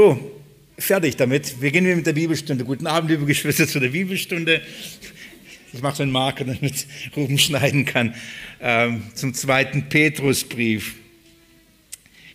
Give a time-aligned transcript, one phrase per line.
[0.00, 0.18] So,
[0.78, 1.60] fertig damit.
[1.60, 2.64] Wir gehen mit der Bibelstunde.
[2.64, 4.62] Guten Abend, liebe Geschwister, zu der Bibelstunde.
[5.74, 8.14] Ich mache so einen Marker, damit Ruben schneiden kann.
[8.62, 10.94] Ähm, zum zweiten Petrusbrief.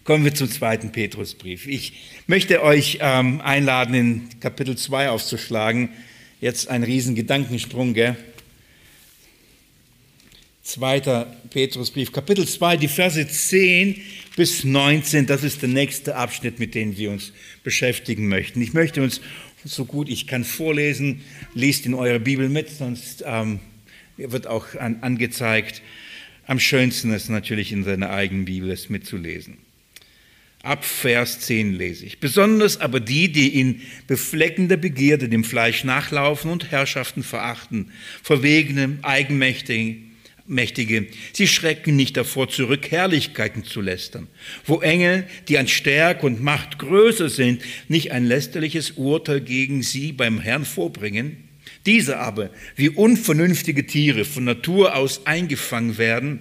[0.04, 1.66] Kommen wir zum zweiten Petrusbrief.
[1.66, 1.94] Ich
[2.28, 5.90] möchte euch ähm, einladen, in Kapitel 2 aufzuschlagen.
[6.42, 8.16] Jetzt ein riesen Gedankensprung, gell?
[10.66, 14.02] Zweiter Petrusbrief, Kapitel 2, die Verse 10
[14.36, 18.60] bis 19, das ist der nächste Abschnitt, mit dem wir uns beschäftigen möchten.
[18.64, 19.22] Ich möchte uns
[19.64, 21.22] so gut ich kann vorlesen,
[21.54, 23.60] lest in eurer Bibel mit, sonst ähm,
[24.18, 25.84] wird auch an, angezeigt.
[26.48, 29.60] Am schönsten ist natürlich in seiner eigenen Bibel es mitzulesen.
[30.64, 32.20] Ab Vers 10 lese ich.
[32.20, 37.92] Besonders aber die, die in befleckender Begierde dem Fleisch nachlaufen und Herrschaften verachten,
[38.24, 40.15] verwegene, eigenmächtige,
[40.48, 44.28] Mächtige, sie schrecken nicht davor zurück, Herrlichkeiten zu lästern,
[44.66, 50.12] wo Engel, die an Stärke und Macht größer sind, nicht ein lästerliches Urteil gegen sie
[50.12, 51.38] beim Herrn vorbringen.
[51.88, 56.40] Diese aber, wie unvernünftige Tiere von Natur aus eingefangen werden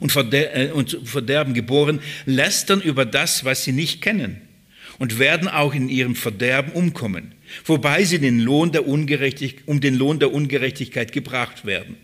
[0.00, 0.70] und, äh,
[1.04, 4.40] Verderben geboren, lästern über das, was sie nicht kennen
[4.98, 7.34] und werden auch in ihrem Verderben umkommen,
[7.64, 9.06] wobei sie den Lohn der um
[9.80, 11.96] den Lohn der Ungerechtigkeit gebracht werden.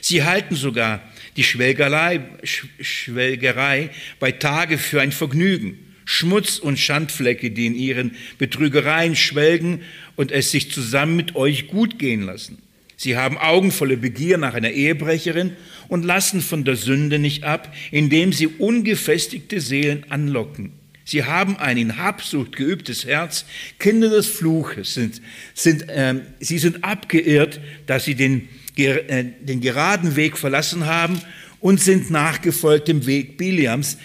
[0.00, 1.02] Sie halten sogar
[1.36, 3.90] die Schwelgerei, Schwelgerei
[4.20, 9.80] bei Tage für ein Vergnügen, Schmutz und Schandflecke, die in ihren Betrügereien schwelgen
[10.16, 12.58] und es sich zusammen mit euch gut gehen lassen.
[12.96, 15.56] Sie haben augenvolle Begier nach einer Ehebrecherin
[15.88, 20.72] und lassen von der Sünde nicht ab, indem sie ungefestigte Seelen anlocken.
[21.04, 23.44] Sie haben ein in Habsucht geübtes Herz,
[23.78, 25.20] Kinder des Fluches sind,
[25.52, 31.20] sind äh, sie sind abgeirrt, dass sie den den geraden Weg verlassen haben
[31.60, 33.98] und sind nachgefolgt dem Weg Biliams,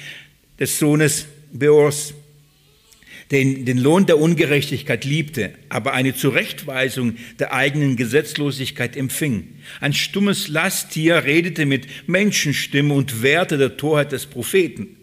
[0.60, 2.14] des Sohnes Beors,
[3.32, 9.48] den den Lohn der Ungerechtigkeit liebte, aber eine Zurechtweisung der eigenen Gesetzlosigkeit empfing.
[9.82, 14.98] Ein stummes Lasttier redete mit Menschenstimme und wehrte der Torheit des Propheten.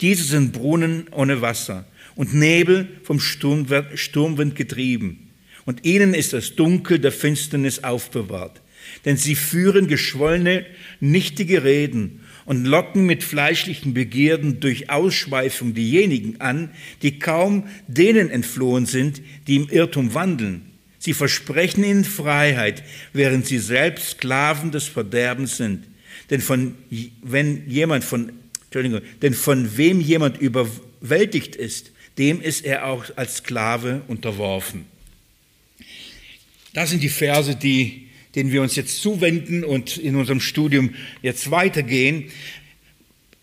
[0.00, 1.86] Diese sind Brunnen ohne Wasser
[2.16, 5.30] und Nebel vom Sturmwind getrieben.
[5.64, 8.60] Und ihnen ist das Dunkel der Finsternis aufbewahrt
[9.04, 10.66] denn sie führen geschwollene,
[11.00, 16.70] nichtige Reden und locken mit fleischlichen Begierden durch Ausschweifung diejenigen an,
[17.02, 20.62] die kaum denen entflohen sind, die im Irrtum wandeln.
[20.98, 22.82] Sie versprechen ihnen Freiheit,
[23.12, 25.84] während sie selbst Sklaven des Verderbens sind.
[26.30, 26.74] Denn von,
[27.22, 28.32] wenn jemand von,
[28.64, 34.86] Entschuldigung, denn von wem jemand überwältigt ist, dem ist er auch als Sklave unterworfen.
[36.72, 41.50] Das sind die Verse, die den wir uns jetzt zuwenden und in unserem Studium jetzt
[41.50, 42.24] weitergehen.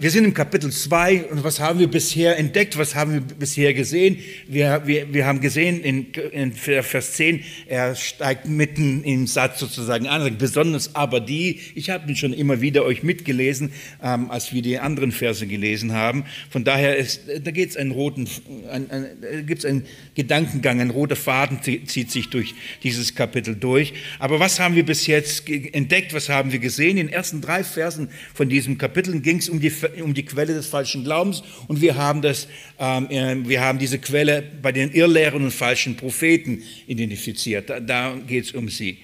[0.01, 3.71] Wir sind im Kapitel 2 und was haben wir bisher entdeckt, was haben wir bisher
[3.75, 4.17] gesehen?
[4.47, 10.07] Wir, wir, wir haben gesehen in, in Vers 10, er steigt mitten im Satz sozusagen
[10.07, 14.63] an, besonders aber die, ich habe ihn schon immer wieder euch mitgelesen, ähm, als wir
[14.63, 16.25] die anderen Verse gelesen haben.
[16.49, 18.27] Von daher ist, da geht es einen roten,
[18.71, 19.85] ein, ein, gibt es einen
[20.15, 23.93] Gedankengang, ein roter Faden zieht sich durch dieses Kapitel durch.
[24.17, 26.97] Aber was haben wir bis jetzt entdeckt, was haben wir gesehen?
[26.97, 29.69] In den ersten drei Versen von diesem Kapitel ging es um die
[30.01, 32.47] um die Quelle des falschen Glaubens und wir haben, das,
[32.79, 37.69] ähm, äh, wir haben diese Quelle bei den Irrlehren und falschen Propheten identifiziert.
[37.69, 38.99] Da, da geht es um sie.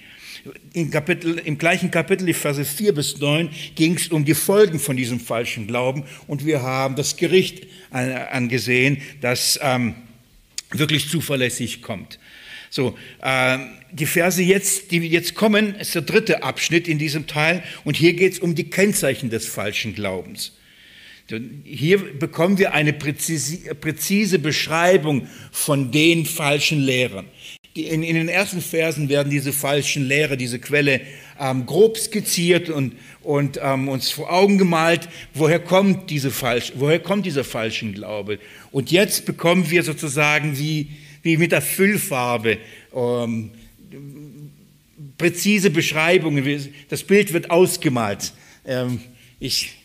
[0.73, 4.79] Im, Kapitel, Im gleichen Kapitel, die Verse 4 bis 9, ging es um die Folgen
[4.79, 9.95] von diesem falschen Glauben und wir haben das Gericht angesehen, das ähm,
[10.71, 12.19] wirklich zuverlässig kommt.
[12.69, 13.57] So, äh,
[13.91, 18.13] die Verse jetzt, die jetzt kommen, ist der dritte Abschnitt in diesem Teil und hier
[18.13, 20.53] geht es um die Kennzeichen des falschen Glaubens.
[21.65, 27.25] Hier bekommen wir eine präzise, Beschreibung von den falschen Lehrern.
[27.73, 31.01] In, in, den ersten Versen werden diese falschen Lehrer, diese Quelle
[31.39, 36.99] ähm, grob skizziert und, und ähm, uns vor Augen gemalt, woher kommt, diese falsch, woher
[36.99, 38.39] kommt dieser falschen Glaube.
[38.71, 40.87] Und jetzt bekommen wir sozusagen wie,
[41.23, 42.57] wie mit der Füllfarbe
[42.95, 43.51] ähm,
[45.17, 46.73] präzise Beschreibungen.
[46.89, 48.31] Das Bild wird ausgemalt.
[48.65, 49.01] Ähm,
[49.39, 49.76] ich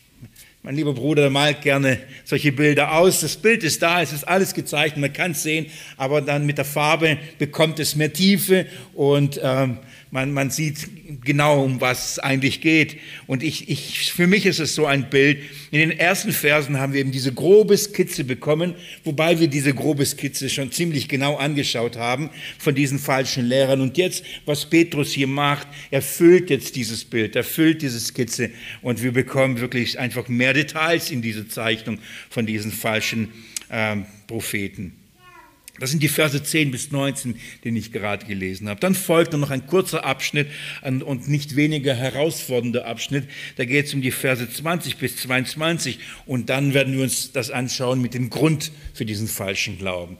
[0.65, 3.19] mein lieber Bruder malt gerne solche Bilder aus.
[3.19, 5.65] Das Bild ist da, es ist alles gezeichnet, man kann es sehen,
[5.97, 9.79] aber dann mit der Farbe bekommt es mehr Tiefe und ähm,
[10.13, 12.97] man, man sieht genau, um was es eigentlich geht.
[13.25, 15.39] Und ich, ich, für mich ist es so ein Bild.
[15.71, 20.05] In den ersten Versen haben wir eben diese grobe Skizze bekommen, wobei wir diese grobe
[20.05, 22.29] Skizze schon ziemlich genau angeschaut haben
[22.59, 23.81] von diesen falschen Lehrern.
[23.81, 28.51] Und jetzt, was Petrus hier macht, er füllt jetzt dieses Bild, er füllt diese Skizze
[28.83, 31.97] und wir bekommen wirklich einfach mehr Details in diese Zeichnung
[32.29, 33.29] von diesen falschen
[33.71, 34.93] ähm, Propheten.
[35.79, 38.79] Das sind die Verse 10 bis 19, den ich gerade gelesen habe.
[38.79, 40.47] Dann folgt noch ein kurzer Abschnitt
[40.83, 43.27] und nicht weniger herausfordernder Abschnitt.
[43.55, 45.97] Da geht es um die Verse 20 bis 22
[46.27, 50.17] und dann werden wir uns das anschauen mit dem Grund für diesen falschen Glauben.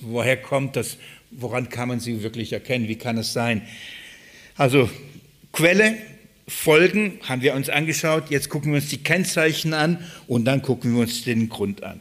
[0.00, 0.96] Woher kommt das?
[1.30, 2.88] Woran kann man sie wirklich erkennen?
[2.88, 3.60] Wie kann es sein?
[4.56, 4.88] Also
[5.52, 5.96] Quelle,
[6.48, 8.30] Folgen haben wir uns angeschaut.
[8.30, 12.00] Jetzt gucken wir uns die Kennzeichen an und dann gucken wir uns den Grund an.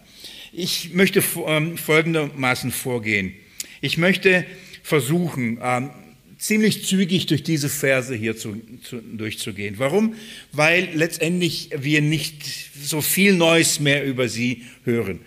[0.55, 3.33] Ich möchte ähm, folgendermaßen vorgehen.
[3.81, 4.45] Ich möchte
[4.83, 5.89] versuchen, ähm,
[6.37, 9.79] ziemlich zügig durch diese Verse hier zu, zu, durchzugehen.
[9.79, 10.13] Warum?
[10.51, 12.43] Weil letztendlich wir nicht
[12.79, 15.21] so viel Neues mehr über sie hören.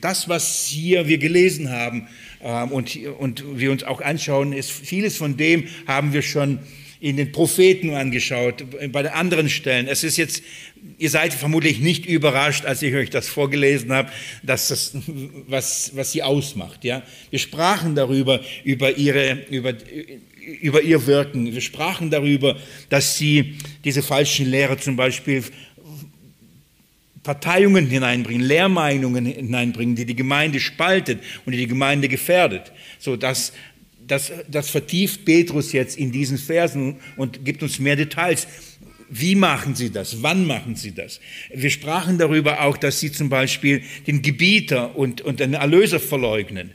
[0.00, 2.08] Das, was hier wir gelesen haben
[2.42, 6.58] ähm, und, und wir uns auch anschauen, ist vieles von dem haben wir schon
[7.02, 9.88] in den Propheten angeschaut, bei den anderen Stellen.
[9.88, 10.40] Es ist jetzt,
[10.98, 14.08] ihr seid vermutlich nicht überrascht, als ich euch das vorgelesen habe,
[14.44, 14.96] dass das,
[15.48, 16.84] was, was sie ausmacht.
[16.84, 17.02] Ja?
[17.30, 19.74] Wir sprachen darüber, über, ihre, über,
[20.60, 21.52] über ihr Wirken.
[21.52, 22.56] Wir sprachen darüber,
[22.88, 25.42] dass sie diese falschen Lehre zum Beispiel
[27.24, 32.70] Parteiungen hineinbringen, Lehrmeinungen hineinbringen, die die Gemeinde spaltet und die die Gemeinde gefährdet,
[33.00, 33.52] so dass
[34.06, 38.46] das, das vertieft Petrus jetzt in diesen Versen und gibt uns mehr Details.
[39.08, 40.22] Wie machen sie das?
[40.22, 41.20] Wann machen sie das?
[41.52, 46.70] Wir sprachen darüber auch, dass sie zum Beispiel den Gebieter und, und den Erlöser verleugnen,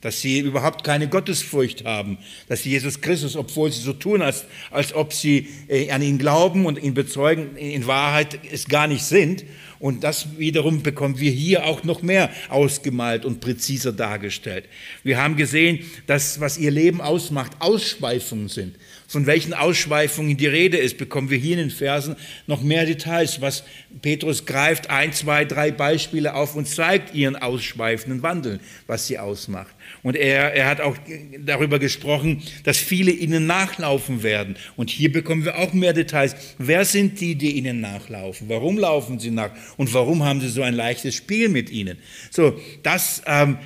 [0.00, 2.16] dass sie überhaupt keine Gottesfurcht haben,
[2.48, 6.18] dass sie Jesus Christus, obwohl sie so tun, als, als ob sie äh, an ihn
[6.18, 9.44] glauben und ihn bezeugen, in Wahrheit es gar nicht sind
[9.82, 14.66] und das wiederum bekommen wir hier auch noch mehr ausgemalt und präziser dargestellt.
[15.02, 18.76] Wir haben gesehen, dass was ihr Leben ausmacht, Ausschweifungen sind.
[19.12, 22.16] Von welchen Ausschweifungen die Rede ist, bekommen wir hier in den Versen
[22.46, 23.62] noch mehr Details, was
[24.00, 29.74] Petrus greift ein, zwei, drei Beispiele auf und zeigt ihren ausschweifenden Wandel, was sie ausmacht.
[30.02, 30.96] Und er, er hat auch
[31.44, 34.56] darüber gesprochen, dass viele ihnen nachlaufen werden.
[34.76, 36.34] Und hier bekommen wir auch mehr Details.
[36.56, 38.48] Wer sind die, die ihnen nachlaufen?
[38.48, 39.50] Warum laufen sie nach?
[39.76, 41.98] Und warum haben sie so ein leichtes Spiel mit ihnen?
[42.30, 43.58] So, das ähm,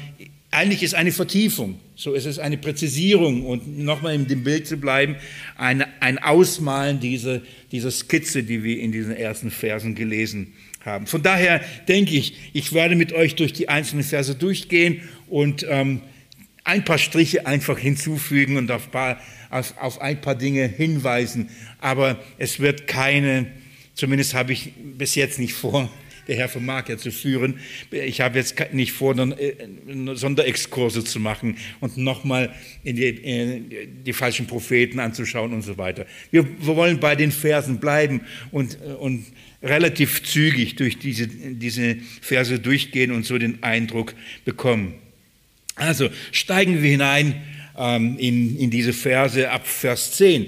[0.57, 1.79] eigentlich ist eine Vertiefung.
[1.97, 5.17] So ist es eine Präzisierung und nochmal in dem Bild zu bleiben,
[5.57, 7.43] ein, ein Ausmalen dieser,
[7.73, 11.07] dieser Skizze, die wir in diesen ersten Versen gelesen haben.
[11.07, 16.01] Von daher denke ich, ich werde mit euch durch die einzelnen Verse durchgehen und ähm,
[16.65, 19.21] ein paar Striche einfach hinzufügen und auf, paar,
[19.51, 21.51] auf, auf ein paar Dinge hinweisen.
[21.81, 23.47] Aber es wird keine,
[23.95, 25.91] zumindest habe ich bis jetzt nicht vor,
[26.27, 27.61] der Herr vermag ja zu führen.
[27.91, 29.55] Ich habe jetzt nicht vor, äh,
[30.15, 33.63] Sonderexkurse zu machen und nochmal die,
[34.05, 36.07] die falschen Propheten anzuschauen und so weiter.
[36.31, 39.25] Wir, wollen bei den Versen bleiben und, und
[39.63, 44.15] relativ zügig durch diese, diese Verse durchgehen und so den Eindruck
[44.45, 44.95] bekommen.
[45.75, 47.43] Also steigen wir hinein
[47.77, 50.47] ähm, in, in diese Verse ab Vers 10.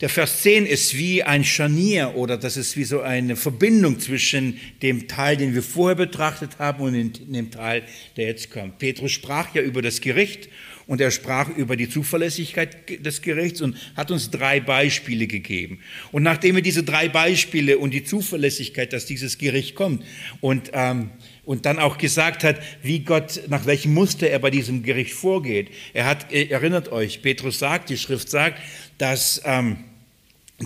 [0.00, 4.58] Der Vers 10 ist wie ein Scharnier oder das ist wie so eine Verbindung zwischen
[4.80, 7.82] dem Teil, den wir vorher betrachtet haben und dem Teil,
[8.16, 8.78] der jetzt kommt.
[8.78, 10.48] Petrus sprach ja über das Gericht
[10.86, 15.80] und er sprach über die Zuverlässigkeit des Gerichts und hat uns drei Beispiele gegeben.
[16.12, 20.02] Und nachdem er diese drei Beispiele und die Zuverlässigkeit, dass dieses Gericht kommt
[20.40, 21.10] und ähm,
[21.44, 25.70] und dann auch gesagt hat, wie Gott, nach welchem Muster er bei diesem Gericht vorgeht.
[25.94, 28.60] Er hat, erinnert euch, Petrus sagt, die Schrift sagt,
[28.98, 29.78] dass ähm,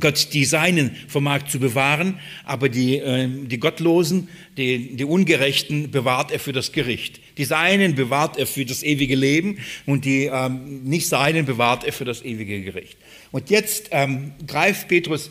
[0.00, 6.32] Gott die Seinen vermag zu bewahren, aber die, äh, die Gottlosen, die, die Ungerechten bewahrt
[6.32, 7.20] er für das Gericht.
[7.38, 11.92] Die Seinen bewahrt er für das ewige Leben und die ähm, nicht Seinen bewahrt er
[11.92, 12.96] für das ewige Gericht.
[13.30, 15.30] Und jetzt ähm, greift Petrus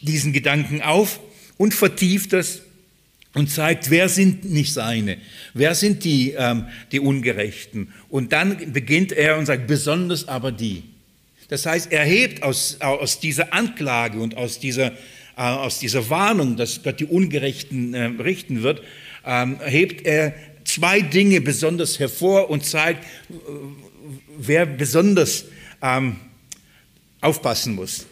[0.00, 1.20] diesen Gedanken auf
[1.56, 2.62] und vertieft das
[3.34, 5.18] und zeigt, wer sind nicht seine,
[5.54, 7.92] wer sind die, ähm, die Ungerechten.
[8.08, 10.84] Und dann beginnt er und sagt, besonders aber die.
[11.48, 14.92] Das heißt, er hebt aus, aus dieser Anklage und aus dieser,
[15.36, 18.82] äh, aus dieser Warnung, dass Gott die Ungerechten äh, richten wird,
[19.24, 23.04] ähm, hebt er zwei Dinge besonders hervor und zeigt,
[24.36, 25.46] wer besonders
[25.82, 26.16] ähm,
[27.20, 28.06] aufpassen muss.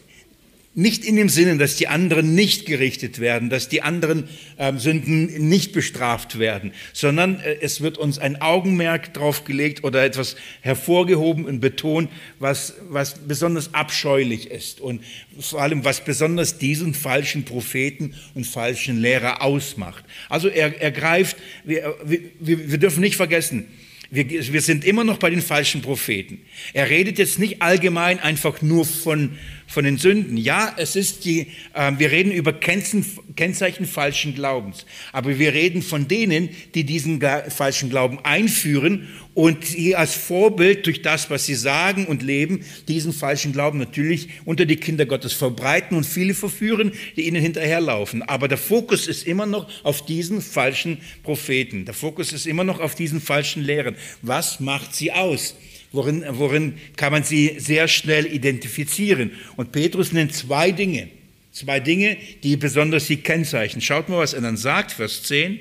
[0.79, 4.25] Nicht in dem Sinne, dass die anderen nicht gerichtet werden, dass die anderen
[4.57, 10.05] äh, Sünden nicht bestraft werden, sondern äh, es wird uns ein Augenmerk drauf gelegt oder
[10.05, 15.01] etwas hervorgehoben und betont, was, was besonders abscheulich ist und
[15.39, 20.05] vor allem, was besonders diesen falschen Propheten und falschen Lehrer ausmacht.
[20.29, 23.65] Also er, er greift, wir, wir, wir dürfen nicht vergessen,
[24.09, 26.39] wir, wir sind immer noch bei den falschen Propheten.
[26.73, 29.37] Er redet jetzt nicht allgemein einfach nur von,
[29.67, 30.37] von den Sünden.
[30.37, 36.07] Ja, es ist die, äh, wir reden über Kennzeichen falschen Glaubens, aber wir reden von
[36.07, 42.07] denen, die diesen falschen Glauben einführen und sie als Vorbild durch das, was sie sagen
[42.07, 47.27] und leben, diesen falschen Glauben natürlich unter die Kinder Gottes verbreiten und viele verführen, die
[47.27, 48.23] ihnen hinterherlaufen.
[48.23, 51.85] Aber der Fokus ist immer noch auf diesen falschen Propheten.
[51.85, 53.95] Der Fokus ist immer noch auf diesen falschen Lehren.
[54.21, 55.55] Was macht sie aus?
[55.91, 59.31] Worin, worin kann man sie sehr schnell identifizieren?
[59.55, 61.07] Und Petrus nennt zwei Dinge.
[61.51, 63.81] Zwei Dinge, die besonders sie kennzeichnen.
[63.81, 65.59] Schaut mal, was er dann sagt, Vers 10.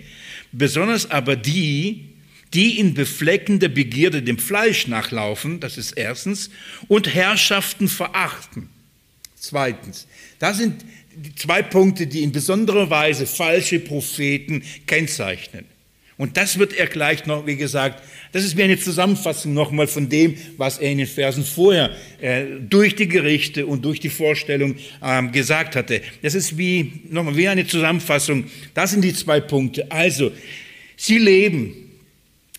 [0.53, 2.05] Besonders aber die,
[2.55, 6.51] die in befleckender Begierde dem Fleisch nachlaufen, das ist erstens,
[6.89, 8.69] und Herrschaften verachten.
[9.37, 10.07] Zweitens,
[10.39, 10.85] das sind
[11.37, 15.65] zwei Punkte, die in besonderer Weise falsche Propheten kennzeichnen.
[16.17, 18.03] Und das wird er gleich noch, wie gesagt,
[18.33, 21.91] das ist wie eine Zusammenfassung nochmal von dem, was er in den Versen vorher
[22.21, 26.03] äh, durch die Gerichte und durch die Vorstellung ähm, gesagt hatte.
[26.23, 28.45] Das ist wie, nochmal, wie eine Zusammenfassung.
[28.75, 29.91] Das sind die zwei Punkte.
[29.91, 30.33] Also,
[30.97, 31.75] sie leben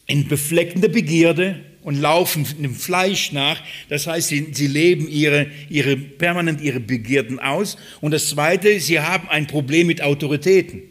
[0.08, 3.62] in befleckender Begierde und laufen dem Fleisch nach.
[3.88, 7.78] Das heißt, sie, sie leben ihre, ihre, permanent ihre Begierden aus.
[8.02, 10.82] Und das Zweite, sie haben ein Problem mit Autoritäten.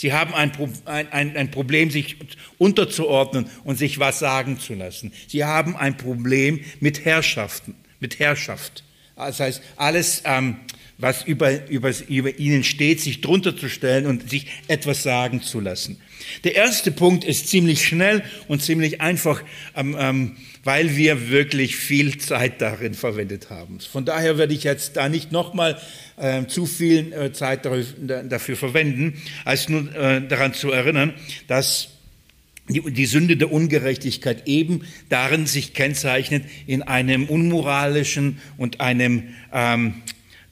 [0.00, 0.50] Sie haben ein,
[0.86, 2.16] ein, ein, Problem, sich
[2.56, 5.12] unterzuordnen und sich was sagen zu lassen.
[5.28, 8.82] Sie haben ein Problem mit Herrschaften, mit Herrschaft.
[9.26, 10.56] Das heißt, alles, ähm,
[10.98, 15.60] was über, über, über ihnen steht, sich drunter zu stellen und sich etwas sagen zu
[15.60, 16.00] lassen.
[16.44, 19.42] Der erste Punkt ist ziemlich schnell und ziemlich einfach,
[19.74, 23.80] ähm, ähm, weil wir wirklich viel Zeit darin verwendet haben.
[23.80, 25.80] Von daher werde ich jetzt da nicht nochmal
[26.48, 31.14] zu viel äh, Zeit dafür verwenden, als nur äh, daran zu erinnern,
[31.46, 31.88] dass
[32.70, 39.94] die, die Sünde der Ungerechtigkeit eben darin sich kennzeichnet, in einem unmoralischen und einem ähm,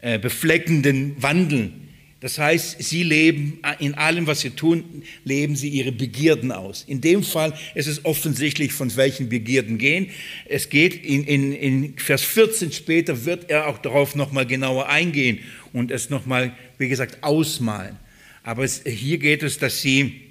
[0.00, 1.72] äh, befleckenden Wandel
[2.20, 6.84] das heißt, sie leben in allem, was sie tun, leben sie ihre Begierden aus.
[6.84, 10.10] In dem Fall ist es offensichtlich, von welchen Begierden gehen.
[10.46, 15.38] Es geht in, in, in Vers 14 später wird er auch darauf nochmal genauer eingehen
[15.72, 17.96] und es nochmal, wie gesagt, ausmalen.
[18.42, 20.22] Aber es, hier geht es, dass sie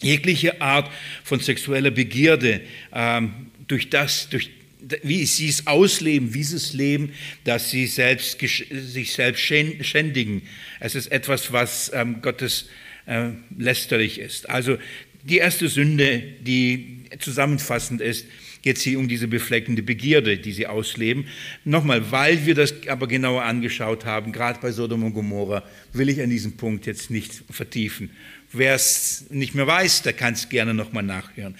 [0.00, 0.90] jegliche Art
[1.24, 2.60] von sexueller Begierde
[2.92, 3.32] ähm,
[3.66, 4.50] durch das, durch
[5.02, 7.12] wie sie es ausleben, wie sie es leben,
[7.44, 10.42] dass sie selbst, sich selbst schändigen.
[10.80, 12.68] Es ist etwas, was ähm, Gottes
[13.06, 14.48] äh, lästerlich ist.
[14.48, 14.78] Also
[15.24, 18.26] die erste Sünde, die zusammenfassend ist,
[18.62, 21.26] geht sie um diese befleckende Begierde, die sie ausleben.
[21.64, 25.62] Nochmal, weil wir das aber genauer angeschaut haben, gerade bei Sodom und Gomorra,
[25.92, 28.10] will ich an diesem Punkt jetzt nicht vertiefen.
[28.52, 31.56] Wer es nicht mehr weiß, der kann es gerne nochmal nachhören.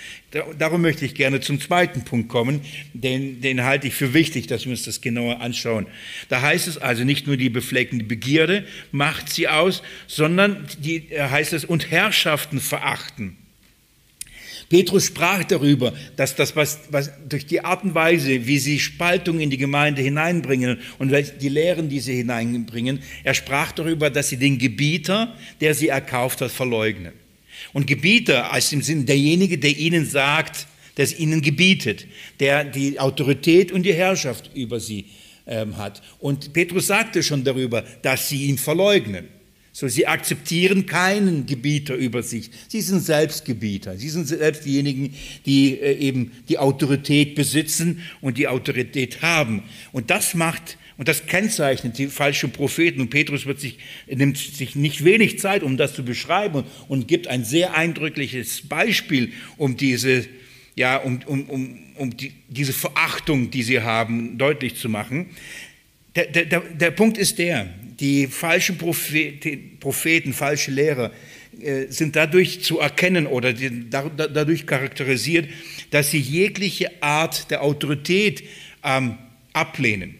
[0.58, 2.60] Darum möchte ich gerne zum zweiten Punkt kommen,
[2.92, 5.86] den, den halte ich für wichtig, dass wir uns das genauer anschauen.
[6.28, 11.28] Da heißt es also nicht nur die befleckende Begierde macht sie aus, sondern die, äh,
[11.28, 13.36] heißt es, und Herrschaften verachten.
[14.68, 19.38] Petrus sprach darüber, dass das, was, was durch die Art und Weise, wie sie Spaltung
[19.38, 24.38] in die Gemeinde hineinbringen und die Lehren, die sie hineinbringen, er sprach darüber, dass sie
[24.38, 27.12] den Gebieter, der sie erkauft hat, verleugnen.
[27.72, 32.06] Und Gebieter als im Sinn derjenige, der ihnen sagt, der es ihnen gebietet,
[32.40, 35.06] der die Autorität und die Herrschaft über sie
[35.46, 36.02] ähm, hat.
[36.18, 39.28] Und Petrus sagte schon darüber, dass sie ihn verleugnen.
[39.78, 42.48] So, sie akzeptieren keinen Gebieter über sich.
[42.66, 43.98] Sie sind selbst Gebieter.
[43.98, 45.14] Sie sind selbst diejenigen,
[45.44, 49.64] die äh, eben die Autorität besitzen und die Autorität haben.
[49.92, 53.02] Und das macht und das kennzeichnet die falschen Propheten.
[53.02, 57.26] Und Petrus sich, nimmt sich nicht wenig Zeit, um das zu beschreiben und, und gibt
[57.26, 60.24] ein sehr eindrückliches Beispiel, um diese,
[60.74, 65.26] ja, um, um, um, um die, diese Verachtung, die sie haben, deutlich zu machen.
[66.14, 67.68] Der, der, der Punkt ist der,
[68.00, 71.12] die falschen Propheten, Propheten falsche Lehrer
[71.60, 75.48] äh, sind dadurch zu erkennen oder dadurch charakterisiert,
[75.90, 78.42] dass sie jegliche Art der Autorität
[78.84, 79.16] ähm,
[79.52, 80.16] ablehnen.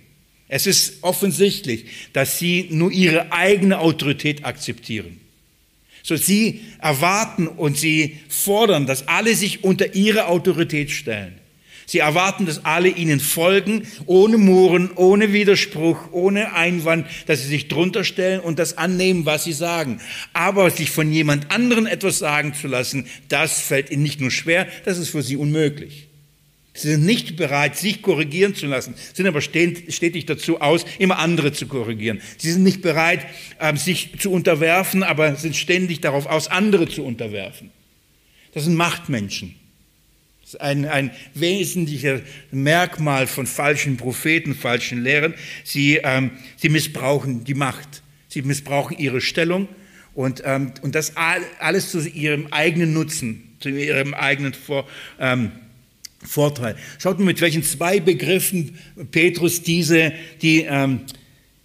[0.49, 5.21] Es ist offensichtlich, dass sie nur ihre eigene Autorität akzeptieren.
[6.03, 11.35] So, sie erwarten und sie fordern, dass alle sich unter ihre Autorität stellen.
[11.89, 17.69] Sie erwarten, dass alle ihnen folgen, ohne Murren, ohne Widerspruch, ohne Einwand, dass sie sich
[17.69, 20.01] drunter stellen und das annehmen, was sie sagen.
[20.33, 24.67] Aber sich von jemand anderen etwas sagen zu lassen, das fällt ihnen nicht nur schwer,
[24.85, 26.09] das ist für sie unmöglich.
[26.75, 31.53] Sie sind nicht bereit, sich korrigieren zu lassen, sind aber stetig dazu aus, immer andere
[31.53, 32.21] zu korrigieren.
[32.37, 33.25] Sie sind nicht bereit,
[33.61, 37.71] ähm, sich zu unterwerfen, aber sind ständig darauf aus, andere zu unterwerfen.
[38.53, 39.55] Das sind Machtmenschen.
[40.47, 42.21] Das ist ein, ein wesentlicher
[42.53, 45.35] Merkmal von falschen Propheten, falschen Lehren.
[45.65, 48.05] Sie, ähm, sie missbrauchen die Macht.
[48.29, 49.67] Sie missbrauchen ihre Stellung
[50.15, 54.87] und, ähm, und das alles zu ihrem eigenen Nutzen, zu ihrem eigenen Vor,
[55.19, 55.51] ähm,
[56.23, 56.77] Vorteil.
[57.01, 58.79] Schaut mal, mit welchen zwei Begriffen
[59.11, 60.13] Petrus diese,
[60.43, 61.01] die, ähm,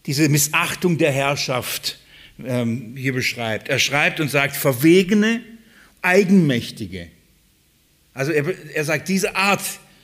[0.07, 2.00] diese Missachtung der Herrschaft
[2.43, 3.69] ähm, hier beschreibt.
[3.69, 5.41] Er schreibt und sagt, verwegene,
[6.01, 7.09] eigenmächtige.
[8.13, 9.61] Also er, er sagt, diese Art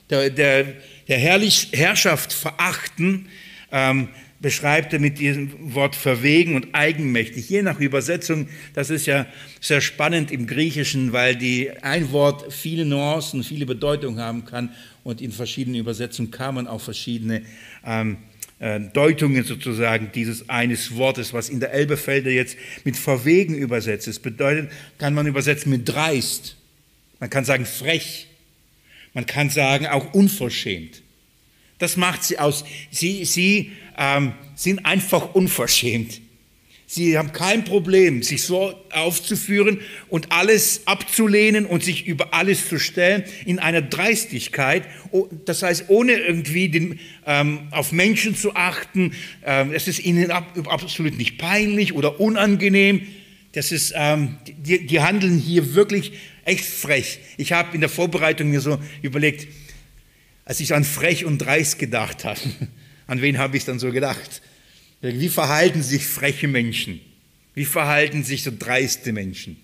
[0.10, 0.66] der, der,
[1.08, 3.28] der Herrlich, Herrschaft verachten,
[3.72, 4.10] ähm,
[4.40, 7.50] beschreibt er mit diesem Wort verwegen und eigenmächtig.
[7.50, 9.26] Je nach Übersetzung, das ist ja
[9.60, 14.70] sehr spannend im Griechischen, weil die, ein Wort viele Nuancen, viele Bedeutungen haben kann
[15.04, 17.42] und in verschiedenen Übersetzungen kann man auch verschiedene
[17.84, 18.18] ähm,
[18.60, 24.20] äh, Deutungen sozusagen dieses eines Wortes, was in der Elbefelder jetzt mit verwegen übersetzt ist,
[24.20, 26.57] bedeutet, kann man übersetzen mit dreist.
[27.20, 28.28] Man kann sagen frech.
[29.14, 31.02] Man kann sagen auch unverschämt.
[31.80, 32.66] Das macht sie aus.
[32.92, 36.22] Sie, sie ähm, sind einfach unverschämt.
[36.90, 42.80] Sie haben kein Problem, sich so aufzuführen und alles abzulehnen und sich über alles zu
[42.80, 44.84] stellen in einer Dreistigkeit.
[45.44, 49.12] Das heißt, ohne irgendwie den, ähm, auf Menschen zu achten.
[49.46, 53.06] Ähm, es ist ihnen ab, absolut nicht peinlich oder unangenehm.
[53.52, 56.14] Das ist, ähm, die, die handeln hier wirklich
[56.48, 57.20] echt frech.
[57.38, 59.48] Ich habe in der Vorbereitung mir so überlegt,
[60.46, 62.40] als ich an frech und dreist gedacht habe,
[63.08, 64.42] an wen habe ich dann so gedacht?
[65.02, 67.02] Wie verhalten sich freche Menschen?
[67.54, 69.58] Wie verhalten sich so dreiste Menschen?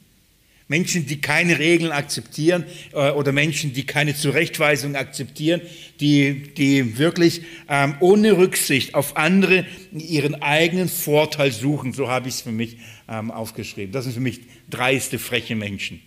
[0.68, 2.64] Menschen, die keine Regeln akzeptieren
[2.94, 5.62] äh, oder Menschen, die keine Zurechtweisung akzeptieren,
[6.00, 11.94] die, die wirklich ähm, ohne Rücksicht auf andere ihren eigenen Vorteil suchen.
[11.94, 13.92] So habe ich es für mich ähm, aufgeschrieben.
[13.92, 16.02] Das sind für mich dreiste, freche Menschen.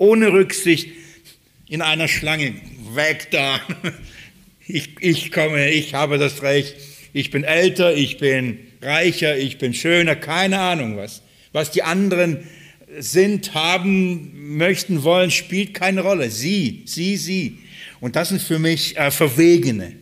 [0.00, 0.88] Ohne Rücksicht
[1.68, 2.54] in einer Schlange,
[2.94, 3.60] weg da.
[4.72, 6.76] Ich, ich komme, ich habe das Recht,
[7.12, 11.22] ich bin älter, ich bin reicher, ich bin schöner, keine Ahnung was.
[11.50, 12.38] Was die anderen
[12.98, 16.30] sind, haben, möchten, wollen, spielt keine Rolle.
[16.30, 17.58] Sie, sie, sie.
[18.00, 19.96] Und das sind für mich äh, Verwegene.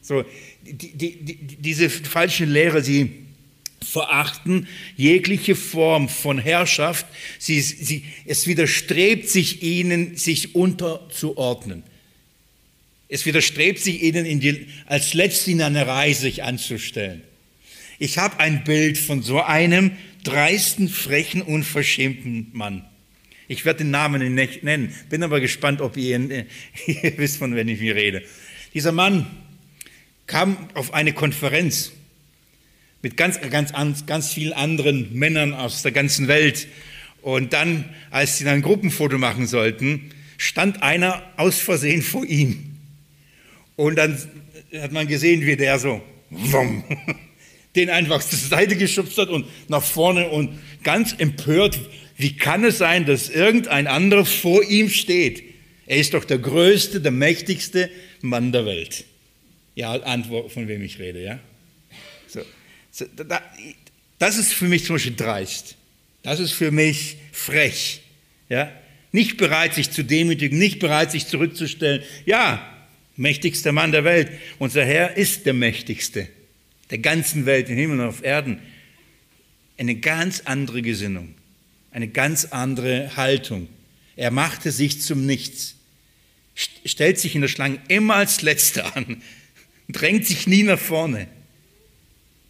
[0.00, 0.24] So,
[0.62, 3.23] die, die, die, diese falschen Lehre, sie
[3.84, 4.66] verachten
[4.96, 7.06] jegliche Form von Herrschaft.
[7.38, 11.84] Sie, sie, es widerstrebt sich ihnen, sich unterzuordnen.
[13.08, 17.22] Es widerstrebt sich ihnen, die, als Letzte in einer Reihe sich anzustellen.
[17.98, 19.92] Ich habe ein Bild von so einem
[20.24, 22.84] dreisten, frechen, unverschämten Mann.
[23.46, 26.46] Ich werde den Namen nicht nennen, bin aber gespannt, ob ihr, äh,
[26.86, 28.22] ihr wisst, von wem ich hier rede.
[28.72, 29.26] Dieser Mann
[30.26, 31.92] kam auf eine Konferenz
[33.04, 36.66] mit ganz, ganz, ganz vielen anderen Männern aus der ganzen Welt.
[37.20, 42.76] Und dann, als sie dann ein Gruppenfoto machen sollten, stand einer aus Versehen vor ihm.
[43.76, 44.16] Und dann
[44.80, 46.82] hat man gesehen, wie der so wumm,
[47.76, 51.78] den einfach zur Seite geschubst hat und nach vorne und ganz empört,
[52.16, 55.42] wie kann es sein, dass irgendein anderer vor ihm steht?
[55.86, 57.90] Er ist doch der größte, der mächtigste
[58.22, 59.04] Mann der Welt.
[59.74, 61.38] Ja, Antwort, von wem ich rede, ja?
[64.18, 65.76] Das ist für mich zum Beispiel dreist.
[66.22, 68.02] Das ist für mich frech.
[68.48, 68.70] Ja?
[69.12, 72.02] Nicht bereit, sich zu demütigen, nicht bereit, sich zurückzustellen.
[72.26, 72.66] Ja,
[73.16, 74.30] mächtigster Mann der Welt.
[74.58, 76.28] Unser Herr ist der mächtigste
[76.90, 78.60] der ganzen Welt, im Himmel und auf Erden.
[79.78, 81.34] Eine ganz andere Gesinnung,
[81.90, 83.68] eine ganz andere Haltung.
[84.16, 85.74] Er machte sich zum Nichts,
[86.84, 89.22] stellt sich in der Schlange immer als Letzter an,
[89.88, 91.26] drängt sich nie nach vorne.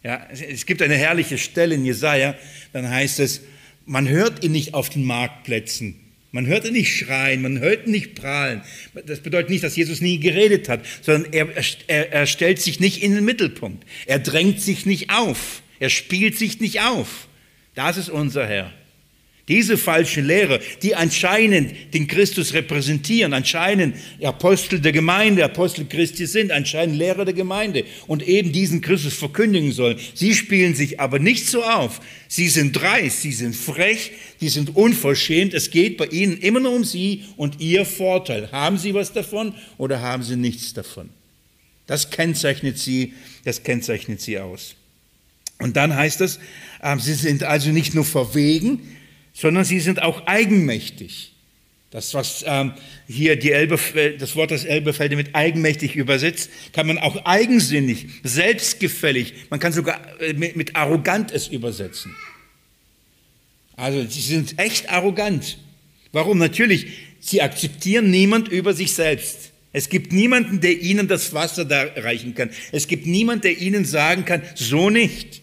[0.05, 2.35] Ja, es gibt eine herrliche Stelle in Jesaja,
[2.73, 3.41] dann heißt es,
[3.87, 5.95] man hört ihn nicht auf den Marktplätzen,
[6.31, 8.61] man hört ihn nicht schreien, man hört ihn nicht prahlen.
[9.07, 11.47] Das bedeutet nicht, dass Jesus nie geredet hat, sondern er,
[11.87, 13.83] er, er stellt sich nicht in den Mittelpunkt.
[14.05, 15.63] Er drängt sich nicht auf.
[15.79, 17.27] Er spielt sich nicht auf.
[17.73, 18.71] Das ist unser Herr.
[19.47, 26.51] Diese falsche Lehre, die anscheinend den Christus repräsentieren, anscheinend Apostel der Gemeinde, Apostel Christi sind,
[26.51, 29.99] anscheinend Lehrer der Gemeinde und eben diesen Christus verkündigen sollen.
[30.15, 32.01] Sie spielen sich aber nicht so auf.
[32.27, 35.53] Sie sind dreist, sie sind frech, sie sind unverschämt.
[35.53, 38.51] Es geht bei ihnen immer nur um sie und ihr Vorteil.
[38.51, 41.11] Haben sie was davon oder haben sie nichts davon?
[41.85, 44.75] Das kennzeichnet sie, das kennzeichnet sie aus.
[45.59, 46.39] Und dann heißt es,
[46.81, 48.94] ähm, sie sind also nicht nur verwegen,
[49.35, 51.33] sondern sie sind auch eigenmächtig.
[51.91, 52.73] Das, was ähm,
[53.07, 53.77] hier die Elbe,
[54.17, 60.01] das Wort des Elbefelde mit eigenmächtig übersetzt, kann man auch eigensinnig, selbstgefällig, man kann sogar
[60.19, 62.15] äh, mit, mit arrogant es übersetzen.
[63.77, 65.57] Also sie sind echt arrogant.
[66.11, 66.37] Warum?
[66.37, 66.87] Natürlich,
[67.19, 69.51] sie akzeptieren niemand über sich selbst.
[69.73, 72.49] Es gibt niemanden, der ihnen das Wasser da reichen kann.
[72.71, 75.41] Es gibt niemanden, der ihnen sagen kann, so nicht.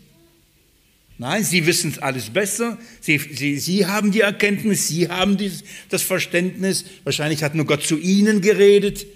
[1.23, 2.79] Nein, sie wissen es alles besser.
[3.01, 6.85] Sie, sie, sie haben die Erkenntnis, sie haben dieses, das Verständnis.
[7.05, 9.07] Wahrscheinlich hat nur Gott zu ihnen geredet.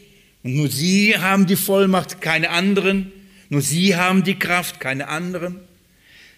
[0.45, 3.11] Und nur sie haben die Vollmacht, keine anderen.
[3.49, 5.57] Nur sie haben die Kraft, keine anderen.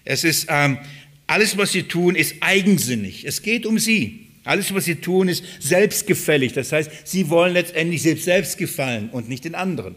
[0.06, 0.78] Es ist, ähm,
[1.26, 3.26] alles, was sie tun, ist eigensinnig.
[3.26, 4.28] Es geht um sie.
[4.44, 6.54] Alles, was sie tun, ist selbstgefällig.
[6.54, 9.96] Das heißt, sie wollen letztendlich selbst gefallen und nicht den anderen.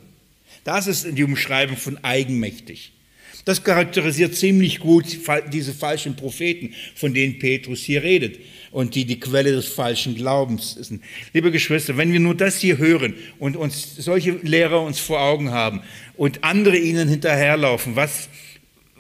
[0.65, 2.91] Das ist die Umschreibung von eigenmächtig.
[3.45, 5.05] Das charakterisiert ziemlich gut
[5.51, 8.39] diese falschen Propheten, von denen Petrus hier redet
[8.71, 11.03] und die die Quelle des falschen Glaubens sind.
[11.33, 15.51] Liebe Geschwister, wenn wir nur das hier hören und uns solche Lehrer uns vor Augen
[15.51, 15.81] haben
[16.15, 18.29] und andere ihnen hinterherlaufen, was,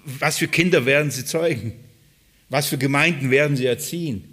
[0.03, 1.73] was für Kinder werden sie zeugen?
[2.49, 4.31] Was für Gemeinden werden sie erziehen?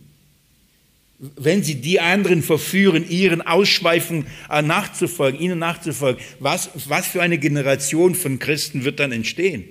[1.19, 7.39] wenn sie die anderen verführen, ihren Ausschweifungen äh, nachzufolgen, ihnen nachzufolgen, was, was für eine
[7.39, 9.65] Generation von Christen wird dann entstehen?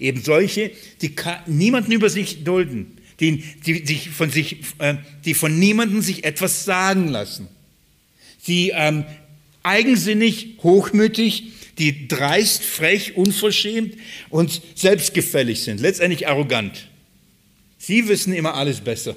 [0.00, 0.70] Eben solche,
[1.02, 1.14] die
[1.46, 4.94] niemanden über sich dulden, die, die, die, von, sich, äh,
[5.26, 7.48] die von niemandem sich etwas sagen lassen,
[8.46, 9.04] die ähm,
[9.62, 13.94] eigensinnig, hochmütig, die dreist, frech, unverschämt
[14.30, 16.88] und selbstgefällig sind, letztendlich arrogant.
[17.76, 19.16] Sie wissen immer alles besser.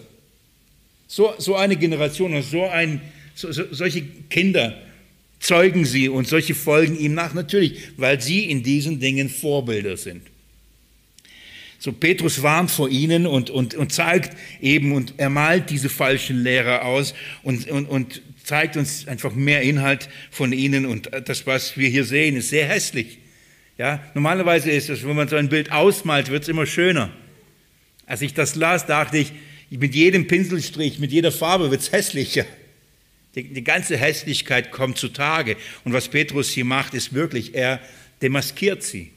[1.08, 3.02] So, so eine Generation und so ein,
[3.36, 4.82] so, so, solche Kinder
[5.39, 10.33] zeugen sie und solche folgen ihm nach, natürlich, weil sie in diesen Dingen Vorbilder sind.
[11.84, 16.41] So Petrus warnt vor ihnen und, und, und zeigt eben und er malt diese falschen
[16.41, 21.76] Lehrer aus und, und, und zeigt uns einfach mehr Inhalt von ihnen und das, was
[21.76, 23.17] wir hier sehen, ist sehr hässlich.
[23.78, 27.12] Ja, normalerweise ist es, wenn man so ein Bild ausmalt, wird es immer schöner.
[28.06, 29.34] Als ich das las, dachte ich,
[29.69, 32.46] mit jedem Pinselstrich, mit jeder Farbe wird es hässlicher.
[33.36, 35.58] Die, die, ganze Hässlichkeit kommt zutage.
[35.84, 37.82] Und was Petrus hier macht, ist wirklich, er
[38.22, 39.12] demaskiert sie.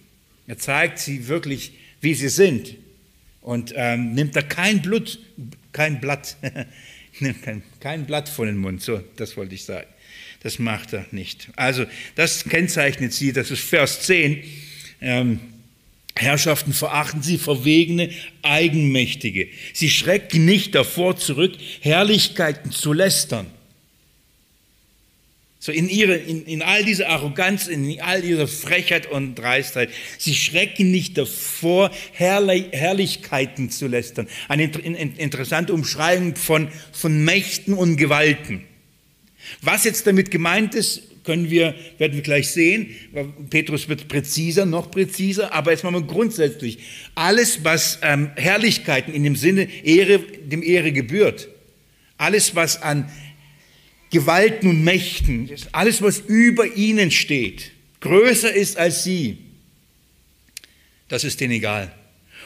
[0.48, 1.70] Er zeigt sie wirklich,
[2.07, 2.77] wie sie sind.
[3.40, 5.19] Und ähm, nimmt da kein Blut,
[5.73, 6.37] kein Blatt,
[7.45, 8.81] kein, kein Blatt von den Mund.
[8.81, 9.88] So, das wollte ich sagen.
[10.45, 11.49] Das macht er nicht.
[11.57, 14.45] Also, das kennzeichnet sie, das ist Vers 10.
[15.01, 15.40] Ähm,
[16.14, 18.11] Herrschaften verachten sie verwegene,
[18.42, 19.49] eigenmächtige.
[19.75, 23.47] Sie schrecken nicht davor zurück, Herrlichkeiten zu lästern.
[25.66, 30.33] So in, ihre, in, in all dieser Arroganz, in all dieser Frechheit und Dreistheit, sie
[30.33, 34.29] schrecken nicht davor, Herrlich, Herrlichkeiten zu lästern.
[34.46, 38.62] Eine interessante Umschreibung von, von Mächten und Gewalten.
[39.61, 42.94] Was jetzt damit gemeint ist, können wir, werden wir gleich sehen.
[43.50, 46.79] Petrus wird präziser, noch präziser, aber jetzt machen wir grundsätzlich
[47.16, 51.48] alles, was ähm, Herrlichkeiten in dem Sinne Ehre, dem Ehre gebührt,
[52.18, 53.11] alles, was an
[54.16, 59.37] Gewalten und Mächten, alles, was über ihnen steht, größer ist als sie,
[61.09, 61.94] das ist denen egal.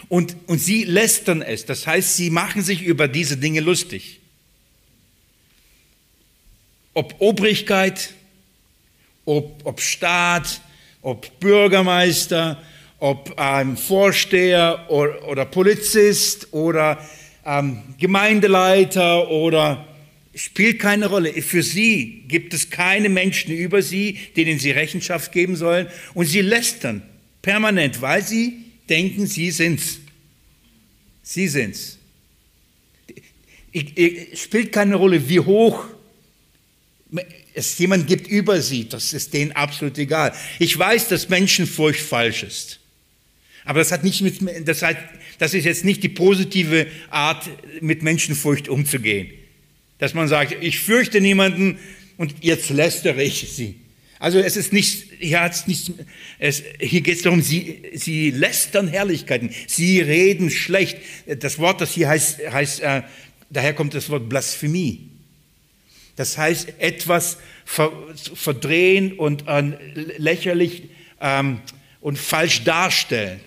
[0.08, 4.18] Und, und sie lästern es, das heißt, sie machen sich über diese Dinge lustig.
[6.92, 8.14] Ob Obrigkeit,
[9.24, 10.60] ob, ob Staat,
[11.02, 12.60] ob Bürgermeister,
[12.98, 16.98] ob ähm, Vorsteher oder, oder, Polizist oder
[17.46, 19.86] ähm, Gemeindeleiter oder
[20.34, 21.32] spielt keine Rolle.
[21.42, 25.88] Für sie gibt es keine Menschen über sie, denen sie Rechenschaft geben sollen.
[26.14, 27.02] Und sie lästern
[27.42, 30.00] permanent, weil sie denken, sie sind's.
[31.22, 31.98] Sie sind's.
[33.72, 35.86] Es spielt keine Rolle, wie hoch
[37.54, 40.32] es jemand gibt über sie, das ist denen absolut egal.
[40.58, 42.80] Ich weiß, dass Menschenfurcht falsch ist.
[43.64, 44.96] Aber das hat nicht mit, das, hat,
[45.38, 47.48] das ist jetzt nicht die positive Art,
[47.80, 49.30] mit Menschenfurcht umzugehen.
[50.00, 51.78] Dass man sagt, ich fürchte niemanden
[52.16, 53.76] und jetzt lästere ich sie.
[54.18, 55.92] Also es ist nicht, hier, hat's nicht,
[56.38, 60.98] es, hier geht es darum, sie, sie lästern Herrlichkeiten, sie reden schlecht.
[61.38, 63.02] Das Wort, das hier heißt, heißt äh,
[63.48, 65.08] daher kommt das Wort Blasphemie.
[66.16, 69.62] Das heißt, etwas verdrehen und äh,
[70.18, 70.82] lächerlich
[71.20, 71.60] ähm,
[72.02, 73.40] und falsch darstellen.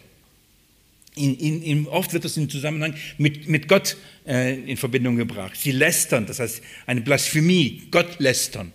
[1.16, 5.56] In, in, in, oft wird das im Zusammenhang mit, mit Gott äh, in Verbindung gebracht.
[5.56, 8.72] Sie lästern, das heißt eine Blasphemie, Gott lästern.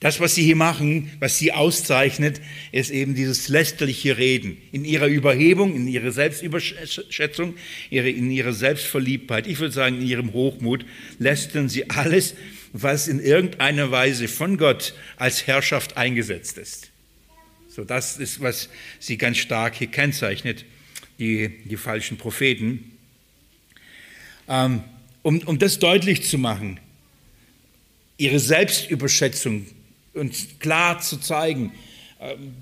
[0.00, 2.40] Das, was sie hier machen, was sie auszeichnet,
[2.72, 4.56] ist eben dieses lästerliche Reden.
[4.72, 7.54] In ihrer Überhebung, in ihrer Selbstüberschätzung,
[7.90, 10.86] in ihrer Selbstverliebtheit, ich würde sagen, in ihrem Hochmut,
[11.18, 12.34] lästern sie alles,
[12.72, 16.89] was in irgendeiner Weise von Gott als Herrschaft eingesetzt ist.
[17.72, 20.64] So, das ist, was sie ganz stark hier kennzeichnet,
[21.20, 22.98] die, die falschen Propheten.
[24.48, 24.82] Ähm,
[25.22, 26.80] um, um das deutlich zu machen,
[28.16, 29.66] ihre Selbstüberschätzung
[30.14, 31.72] uns klar zu zeigen.
[32.20, 32.54] Ähm,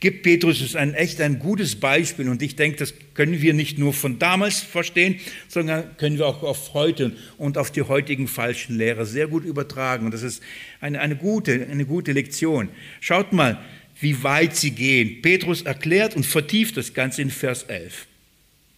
[0.00, 3.92] gibt Petrus ein echt ein gutes Beispiel und ich denke, das können wir nicht nur
[3.92, 9.04] von damals verstehen, sondern können wir auch auf heute und auf die heutigen falschen Lehrer
[9.04, 10.42] sehr gut übertragen und das ist
[10.80, 12.68] eine, eine, gute, eine gute Lektion.
[13.00, 13.58] Schaut mal,
[14.00, 15.22] wie weit sie gehen.
[15.22, 18.06] Petrus erklärt und vertieft das Ganze in Vers 11.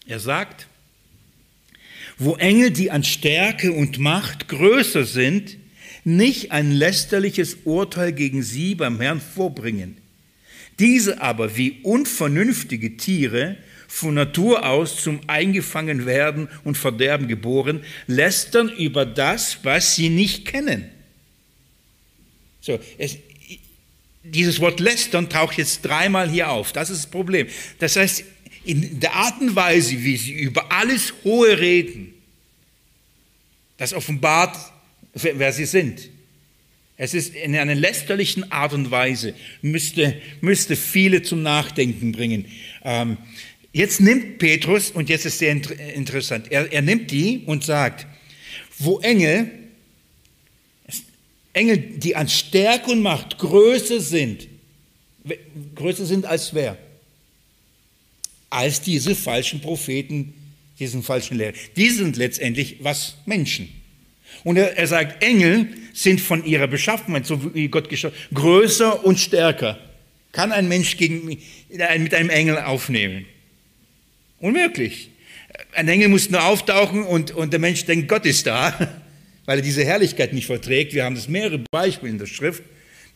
[0.07, 0.67] Er sagt,
[2.19, 5.57] wo Engel, die an Stärke und Macht größer sind,
[6.05, 10.01] nicht ein lästerliches Urteil gegen sie beim Herrn vorbringen
[10.81, 13.57] diese aber wie unvernünftige Tiere
[13.87, 20.89] von Natur aus zum Eingefangenwerden und Verderben geboren, lästern über das, was sie nicht kennen.
[22.61, 23.19] So, es,
[24.23, 26.73] dieses Wort lästern taucht jetzt dreimal hier auf.
[26.73, 27.47] Das ist das Problem.
[27.79, 28.25] Das heißt,
[28.65, 32.15] in der Art und Weise, wie sie über alles Hohe reden,
[33.79, 34.57] das offenbart,
[35.15, 36.11] wer sie sind.
[36.99, 42.45] Es ist in einer lästerlichen Art und Weise, müsste, müsste viele zum Nachdenken bringen.
[42.85, 43.17] Ähm,
[43.73, 48.07] jetzt nimmt Petrus, und jetzt ist sehr interessant, er, er nimmt die und sagt,
[48.79, 49.51] wo Engel,
[51.53, 54.49] Engel, die an Stärke und Macht größer sind,
[55.75, 56.77] größer sind als wer?
[58.49, 60.35] Als diese falschen Propheten,
[60.79, 61.53] diesen falschen Lehrer.
[61.77, 63.17] Die sind letztendlich was?
[63.27, 63.69] Menschen.
[64.45, 69.19] Und er, er sagt, Engel sind von ihrer Beschaffenheit, so wie Gott geschaffen größer und
[69.19, 69.79] stärker.
[70.33, 73.27] Kann ein Mensch gegen, mit einem Engel aufnehmen?
[74.39, 75.11] Unmöglich.
[75.73, 79.00] Ein Engel muss nur auftauchen und, und der Mensch denkt, Gott ist da,
[79.51, 80.95] weil er diese Herrlichkeit nicht verträgt.
[80.95, 82.63] Wir haben das mehrere Beispiele in der Schrift.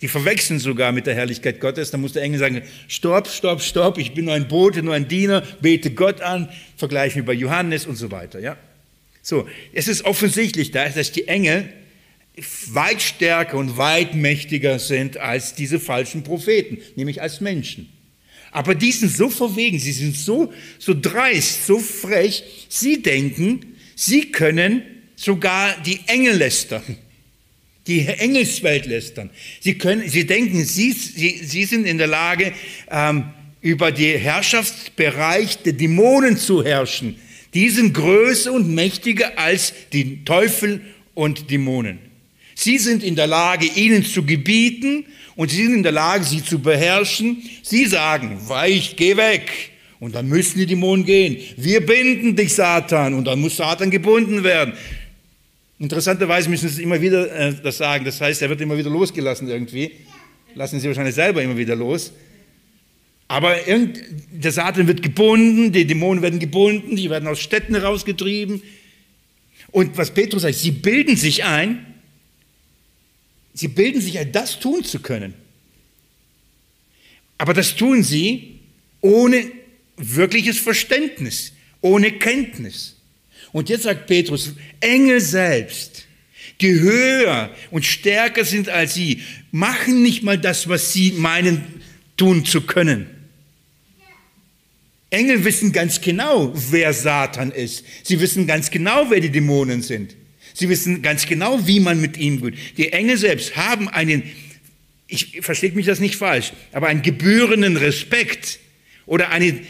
[0.00, 1.92] Die verwechseln sogar mit der Herrlichkeit Gottes.
[1.92, 5.06] Da muss der Engel sagen, stopp, stopp, stopp, ich bin nur ein Bote, nur ein
[5.06, 8.40] Diener, bete Gott an, vergleichen wir bei Johannes und so weiter.
[8.40, 8.56] Ja?
[9.22, 11.68] So, es ist offensichtlich, dass die Engel
[12.66, 17.92] weit stärker und weit mächtiger sind als diese falschen Propheten, nämlich als Menschen.
[18.50, 24.32] Aber die sind so verwegen, sie sind so, so dreist, so frech, sie denken, sie
[24.32, 24.82] können
[25.16, 26.96] sogar die Engel lästern,
[27.86, 29.30] die Engelswelt lästern.
[29.60, 32.52] Sie, können, sie denken, sie, sie, sie sind in der Lage,
[32.90, 33.24] ähm,
[33.60, 37.16] über den Herrschaftsbereich der Dämonen zu herrschen.
[37.54, 40.82] Die sind größer und mächtiger als die Teufel
[41.14, 41.98] und Dämonen.
[42.54, 46.44] Sie sind in der Lage, ihnen zu gebieten und sie sind in der Lage, sie
[46.44, 47.42] zu beherrschen.
[47.62, 49.50] Sie sagen, weich, geh weg.
[49.98, 51.38] Und dann müssen die Dämonen gehen.
[51.56, 53.14] Wir binden dich, Satan.
[53.14, 54.74] Und dann muss Satan gebunden werden.
[55.84, 58.06] Interessanterweise müssen sie immer wieder äh, das sagen.
[58.06, 59.90] Das heißt, er wird immer wieder losgelassen irgendwie.
[60.54, 62.10] Lassen sie wahrscheinlich selber immer wieder los.
[63.28, 63.54] Aber
[64.30, 68.62] der Satan wird gebunden, die Dämonen werden gebunden, die werden aus Städten herausgetrieben.
[69.72, 71.84] Und was Petrus sagt, sie bilden sich ein,
[73.52, 75.34] sie bilden sich ein, das tun zu können.
[77.36, 78.60] Aber das tun sie
[79.02, 79.44] ohne
[79.98, 82.96] wirkliches Verständnis, ohne Kenntnis.
[83.54, 86.08] Und jetzt sagt Petrus, Engel selbst,
[86.60, 91.62] die höher und stärker sind als sie, machen nicht mal das, was sie meinen
[92.16, 93.06] tun zu können.
[95.08, 97.84] Engel wissen ganz genau, wer Satan ist.
[98.02, 100.16] Sie wissen ganz genau, wer die Dämonen sind.
[100.52, 102.54] Sie wissen ganz genau, wie man mit ihm gut.
[102.76, 104.24] Die Engel selbst haben einen,
[105.06, 108.58] ich verstehe mich das nicht falsch, aber einen gebührenden Respekt
[109.06, 109.60] oder eine,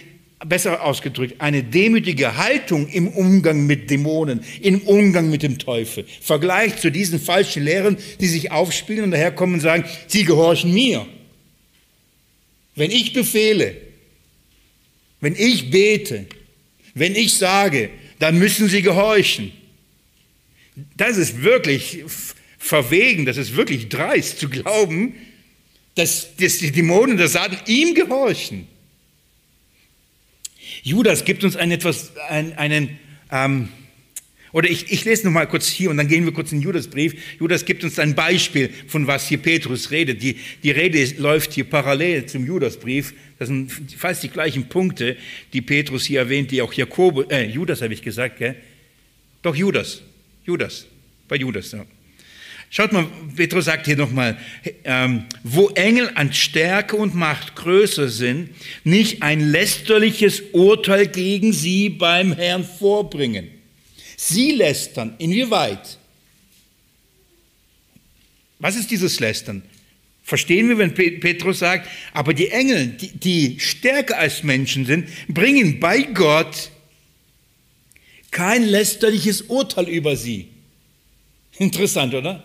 [0.44, 6.04] besser ausgedrückt, eine demütige Haltung im Umgang mit Dämonen, im Umgang mit dem Teufel.
[6.20, 11.06] Vergleich zu diesen falschen Lehren, die sich aufspielen und daherkommen und sagen, sie gehorchen mir.
[12.74, 13.76] Wenn ich befehle,
[15.20, 16.26] wenn ich bete,
[16.94, 19.52] wenn ich sage, dann müssen sie gehorchen.
[20.96, 22.04] Das ist wirklich
[22.58, 25.14] verwegen, das ist wirklich dreist zu glauben,
[25.94, 28.66] dass, dass die Dämonen der Satan ihm gehorchen.
[30.84, 32.98] Judas gibt uns einen etwas, einen, einen
[33.32, 33.70] ähm,
[34.52, 37.14] oder ich, ich lese noch mal kurz hier und dann gehen wir kurz in Judasbrief.
[37.40, 40.22] Judas gibt uns ein Beispiel, von was hier Petrus redet.
[40.22, 43.14] Die, die Rede läuft hier parallel zum Judasbrief.
[43.38, 45.16] Das sind fast die gleichen Punkte,
[45.54, 48.54] die Petrus hier erwähnt, die auch Jakob, äh, Judas habe ich gesagt, gell?
[49.42, 50.02] Doch Judas,
[50.44, 50.86] Judas,
[51.26, 51.72] bei Judas.
[51.72, 51.84] Ja.
[52.76, 53.06] Schaut mal,
[53.36, 54.36] Petrus sagt hier nochmal,
[54.82, 58.50] ähm, wo Engel an Stärke und Macht größer sind,
[58.82, 63.48] nicht ein lästerliches Urteil gegen sie beim Herrn vorbringen.
[64.16, 65.14] Sie lästern.
[65.18, 65.98] Inwieweit?
[68.58, 69.62] Was ist dieses Lästern?
[70.24, 75.78] Verstehen wir, wenn Petrus sagt, aber die Engel, die, die stärker als Menschen sind, bringen
[75.78, 76.72] bei Gott
[78.32, 80.48] kein lästerliches Urteil über sie.
[81.56, 82.42] Interessant, oder?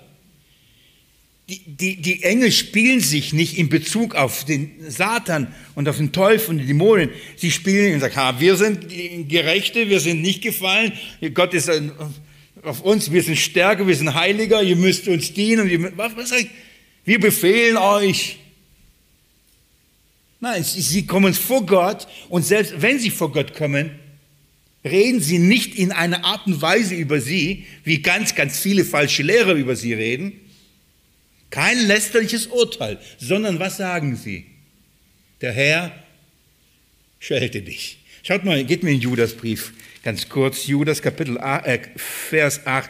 [1.49, 6.51] Die, die, Engel spielen sich nicht in Bezug auf den Satan und auf den Teufel
[6.51, 7.09] und die Dämonen.
[7.37, 8.87] Sie spielen und sagen, ha, wir sind
[9.27, 10.93] Gerechte, wir sind nicht gefallen,
[11.33, 11.71] Gott ist
[12.63, 15.69] auf uns, wir sind stärker, wir sind heiliger, ihr müsst uns dienen.
[15.69, 16.33] Ihr, was, was,
[17.05, 18.37] wir befehlen euch.
[20.39, 23.91] Nein, sie kommen vor Gott und selbst wenn sie vor Gott kommen,
[24.83, 29.23] reden sie nicht in einer Art und Weise über sie, wie ganz, ganz viele falsche
[29.23, 30.33] Lehrer über sie reden,
[31.49, 34.45] kein lästerliches Urteil, sondern was sagen sie?
[35.41, 35.91] Der Herr
[37.19, 37.99] schelte dich.
[38.23, 40.67] Schaut mal, geht mir in Judasbrief ganz kurz.
[40.67, 42.89] Judas Kapitel 8, äh, Vers 8.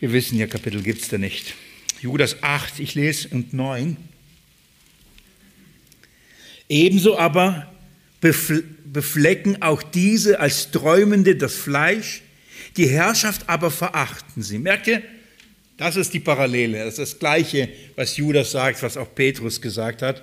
[0.00, 1.54] Wir wissen ja, Kapitel gibt es da nicht.
[2.00, 3.96] Judas 8, ich lese und 9.
[6.68, 7.72] Ebenso aber
[8.20, 12.22] beflecken auch diese als Träumende das Fleisch,
[12.76, 14.58] die Herrschaft aber verachten sie.
[14.58, 15.02] Merkt ihr?
[15.80, 16.84] Das ist die Parallele.
[16.84, 20.22] Das ist das Gleiche, was Judas sagt, was auch Petrus gesagt hat.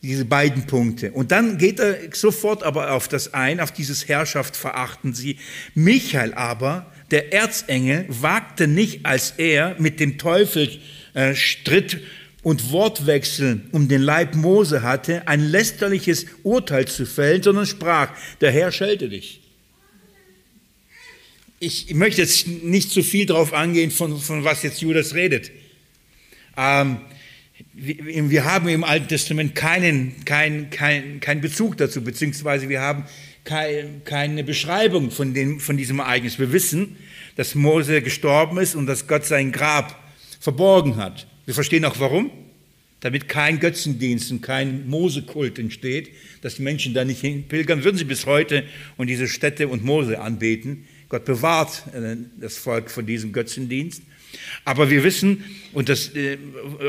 [0.00, 1.10] Diese beiden Punkte.
[1.10, 5.38] Und dann geht er sofort aber auf das ein, auf dieses Herrschaft verachten sie.
[5.74, 10.78] Michael aber, der Erzengel, wagte nicht, als er mit dem Teufel
[11.14, 11.98] äh, stritt
[12.44, 18.52] und Wortwechsel um den Leib Mose hatte, ein lästerliches Urteil zu fällen, sondern sprach, der
[18.52, 19.40] Herr schelte dich
[21.58, 25.50] ich möchte jetzt nicht zu viel darauf angehen, von, von was jetzt Judas redet.
[26.56, 26.98] Ähm,
[27.72, 33.04] wir, haben im Alten Testament keinen, keinen, keinen, keinen Bezug dazu, beziehungsweise wir haben
[33.44, 36.38] kein, keine Beschreibung von, dem, von diesem Ereignis.
[36.38, 36.96] Wir wissen,
[37.36, 40.02] dass Mose gestorben ist und dass Gott sein Grab
[40.40, 41.26] verborgen hat.
[41.44, 42.30] Wir verstehen auch warum.
[43.00, 48.04] Damit kein Götzendienst und kein Mosekult entsteht, dass die Menschen da nicht hinpilgern, würden sie
[48.04, 48.64] bis heute
[48.96, 50.86] und diese Städte und Mose anbeten.
[51.08, 54.02] Gott bewahrt äh, das Volk von diesem Götzendienst.
[54.64, 56.38] Aber wir wissen, und das äh,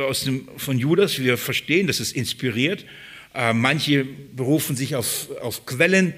[0.08, 2.86] aus dem, von Judas, wir verstehen, das ist inspiriert.
[3.34, 6.14] Äh, manche berufen sich auf, auf Quellen,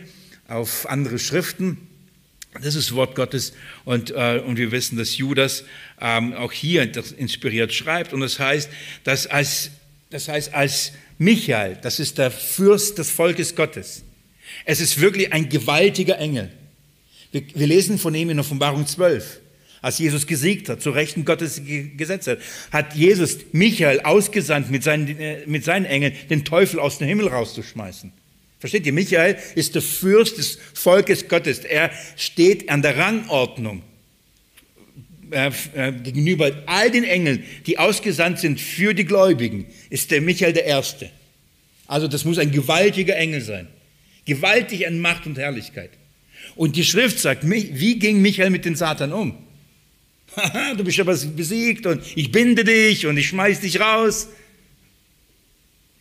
[0.47, 1.77] auf andere Schriften.
[2.63, 3.53] Das ist Wort Gottes
[3.85, 5.65] und, und wir wissen, dass Judas
[6.01, 8.11] ähm, auch hier das inspiriert schreibt.
[8.11, 8.71] Und das heißt,
[9.03, 9.69] dass als,
[10.09, 14.03] das heißt, als Michael, das ist der Fürst des Volkes Gottes,
[14.65, 16.49] es ist wirklich ein gewaltiger Engel.
[17.31, 19.39] Wir, wir lesen von ihm in Offenbarung 12.
[19.81, 21.61] Als Jesus gesiegt hat, zu Rechten Gottes
[21.95, 22.39] gesetzt hat,
[22.71, 27.29] hat Jesus Michael ausgesandt mit seinen, äh, mit seinen Engeln, den Teufel aus dem Himmel
[27.29, 28.11] rauszuschmeißen.
[28.59, 28.91] Versteht ihr?
[28.91, 31.59] Michael ist der Fürst des Volkes Gottes.
[31.59, 33.83] Er steht an der Rangordnung
[35.31, 40.53] äh, äh, gegenüber all den Engeln, die ausgesandt sind für die Gläubigen, ist der Michael
[40.53, 41.09] der Erste.
[41.87, 43.67] Also das muss ein gewaltiger Engel sein.
[44.25, 45.91] Gewaltig an Macht und Herrlichkeit.
[46.55, 49.37] Und die Schrift sagt, wie ging Michael mit dem Satan um?
[50.77, 54.27] du bist aber besiegt und ich binde dich und ich schmeiß dich raus.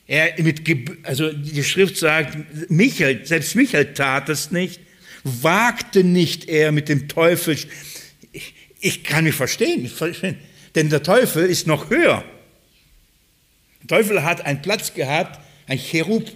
[0.06, 0.62] Er mit,
[1.02, 4.80] also die Schrift sagt, Michael, selbst Michael tat es nicht,
[5.22, 7.56] wagte nicht er mit dem Teufel.
[8.32, 9.90] Ich, ich kann mich verstehen,
[10.74, 12.24] denn der Teufel ist noch höher.
[13.82, 16.30] Der Teufel hat einen Platz gehabt, ein Cherub,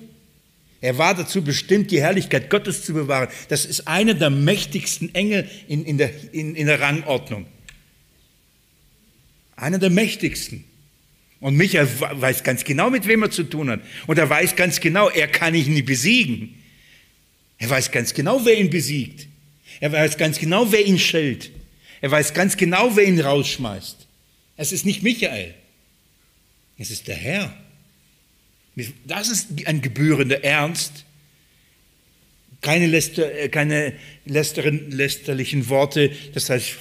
[0.82, 3.28] er war dazu bestimmt, die Herrlichkeit Gottes zu bewahren.
[3.48, 7.46] Das ist einer der mächtigsten Engel in, in, der, in, in der Rangordnung.
[9.54, 10.64] Einer der mächtigsten.
[11.38, 13.80] Und Michael weiß ganz genau, mit wem er zu tun hat.
[14.08, 16.60] Und er weiß ganz genau, er kann ihn nie besiegen.
[17.58, 19.28] Er weiß ganz genau, wer ihn besiegt.
[19.78, 21.52] Er weiß ganz genau, wer ihn schellt.
[22.00, 24.08] Er weiß ganz genau, wer ihn rausschmeißt.
[24.56, 25.54] Es ist nicht Michael.
[26.76, 27.56] Es ist der Herr.
[29.06, 31.04] Das ist ein gebührender Ernst.
[32.60, 36.76] Keine, Läster, äh, keine lästeren, lästerlichen Worte, das heißt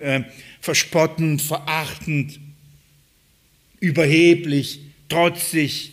[0.00, 0.22] äh,
[0.60, 2.40] verspottend, verachtend,
[3.80, 4.80] überheblich,
[5.10, 5.92] trotzig,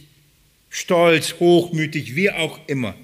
[0.69, 2.95] stolz, hochmütig, wie auch immer.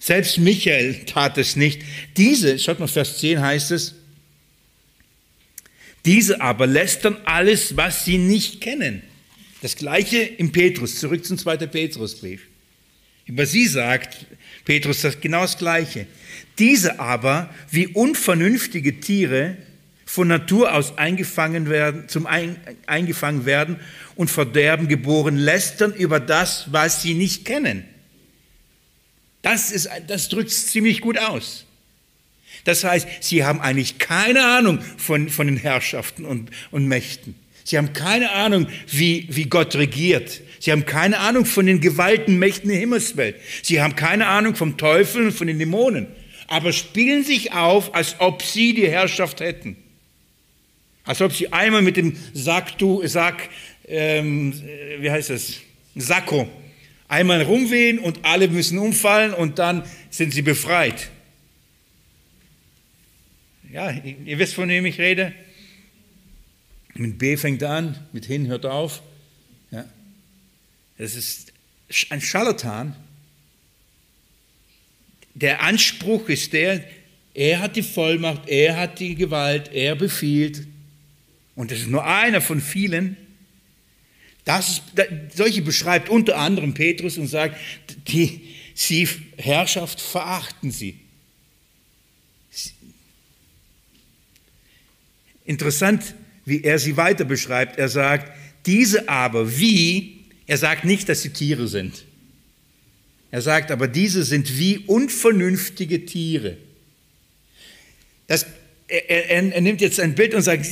[0.00, 1.82] Selbst Michael tat es nicht.
[2.16, 3.94] Diese, schaut mal, Vers 10 heißt es,
[6.06, 9.02] diese aber lästern alles, was sie nicht kennen.
[9.62, 12.42] Das gleiche im Petrus, zurück zum zweiten Petrusbrief.
[13.26, 14.26] Über sie sagt
[14.64, 16.06] Petrus das genau das gleiche.
[16.58, 19.56] Diese aber, wie unvernünftige Tiere,
[20.10, 22.56] von Natur aus eingefangen werden, zum ein,
[22.86, 23.78] eingefangen werden
[24.16, 27.84] und Verderben geboren, lästern über das, was sie nicht kennen.
[29.42, 31.64] Das, ist, das drückt es ziemlich gut aus.
[32.64, 37.36] Das heißt, sie haben eigentlich keine Ahnung von, von den Herrschaften und, und Mächten.
[37.70, 40.40] Sie haben keine Ahnung, wie, wie Gott regiert.
[40.58, 43.36] Sie haben keine Ahnung von den Gewalten, Mächten der Himmelswelt.
[43.62, 46.08] Sie haben keine Ahnung vom Teufel und von den Dämonen.
[46.48, 49.76] Aber spielen sich auf, als ob sie die Herrschaft hätten.
[51.04, 53.48] Als ob sie einmal mit dem Sack, du, Sack
[53.86, 54.52] ähm,
[54.98, 55.60] wie heißt das,
[55.94, 56.48] Sakko.
[57.06, 61.08] Einmal rumwehen und alle müssen umfallen und dann sind sie befreit.
[63.72, 65.32] Ja, ihr wisst, von wem ich rede.
[66.94, 69.02] Mit B fängt an, mit hin hört auf.
[69.70, 69.84] Ja.
[70.98, 71.52] Das ist
[72.10, 72.96] ein Scharlatan.
[75.34, 76.84] Der Anspruch ist der,
[77.34, 80.66] er hat die Vollmacht, er hat die Gewalt, er befiehlt.
[81.54, 83.16] Und das ist nur einer von vielen.
[84.44, 84.82] Das,
[85.34, 87.56] solche beschreibt unter anderem Petrus und sagt,
[88.08, 90.98] die, sie Herrschaft verachten sie.
[95.44, 96.14] Interessant,
[96.44, 97.78] wie er sie weiter beschreibt.
[97.78, 98.32] Er sagt,
[98.66, 102.04] diese aber, wie, er sagt nicht, dass sie Tiere sind.
[103.30, 106.56] Er sagt aber, diese sind wie unvernünftige Tiere.
[108.26, 108.46] Das,
[108.88, 110.66] er, er, er nimmt jetzt ein Bild und sagt,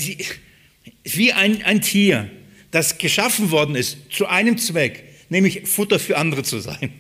[1.05, 2.31] wie ein, ein Tier,
[2.71, 6.91] das geschaffen worden ist zu einem Zweck, nämlich Futter für andere zu sein.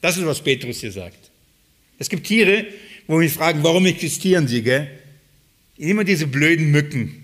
[0.00, 1.30] Das ist, was Petrus hier sagt.
[1.98, 2.66] Es gibt Tiere,
[3.06, 4.88] wo wir fragen, warum existieren sie, gell?
[5.76, 7.23] Immer diese blöden Mücken.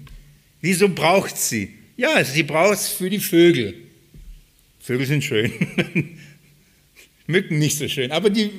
[0.61, 1.75] Wieso braucht sie?
[1.97, 3.75] Ja, sie braucht es für die Vögel.
[4.81, 5.53] Vögel sind schön.
[7.27, 8.13] Mücken nicht so schön.
[8.13, 8.51] Aber die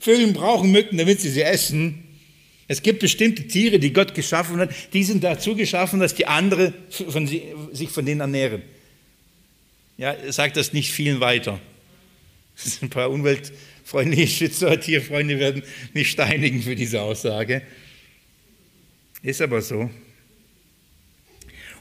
[0.00, 2.02] Vögel brauchen Mücken, damit sie sie essen.
[2.68, 6.74] Es gibt bestimmte Tiere, die Gott geschaffen hat, die sind dazu geschaffen, dass die anderen
[6.90, 7.42] von sie,
[7.72, 8.62] sich von denen ernähren.
[9.98, 11.60] Ja, sagt das nicht vielen weiter.
[12.82, 15.62] Ein paar umweltfreundliche Schützer, Tierfreunde werden
[15.94, 17.62] mich steinigen für diese Aussage.
[19.22, 19.90] Ist aber so.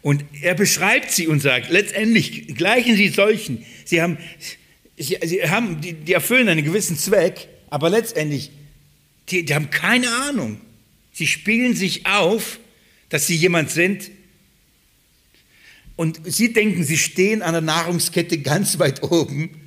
[0.05, 3.65] Und er beschreibt sie und sagt, letztendlich gleichen sie solchen.
[3.85, 4.19] Sie haben,
[4.97, 8.51] sie, sie haben die, die, erfüllen einen gewissen Zweck, aber letztendlich,
[9.29, 10.61] die, die haben keine Ahnung.
[11.11, 12.59] Sie spielen sich auf,
[13.09, 14.11] dass sie jemand sind.
[15.95, 19.59] Und sie denken, sie stehen an der Nahrungskette ganz weit oben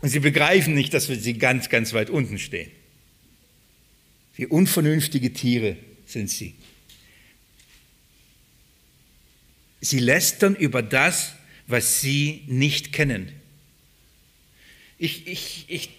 [0.00, 2.72] und sie begreifen nicht, dass wir sie ganz, ganz weit unten stehen.
[4.34, 5.76] Wie unvernünftige Tiere
[6.06, 6.56] sind sie.
[9.88, 11.34] Sie lästern über das,
[11.68, 13.30] was sie nicht kennen.
[14.98, 15.90] Ich, ich, ich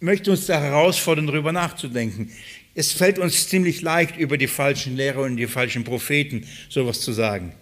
[0.00, 2.32] möchte uns da herausfordern, darüber nachzudenken.
[2.74, 7.12] Es fällt uns ziemlich leicht, über die falschen Lehrer und die falschen Propheten sowas zu
[7.12, 7.52] sagen.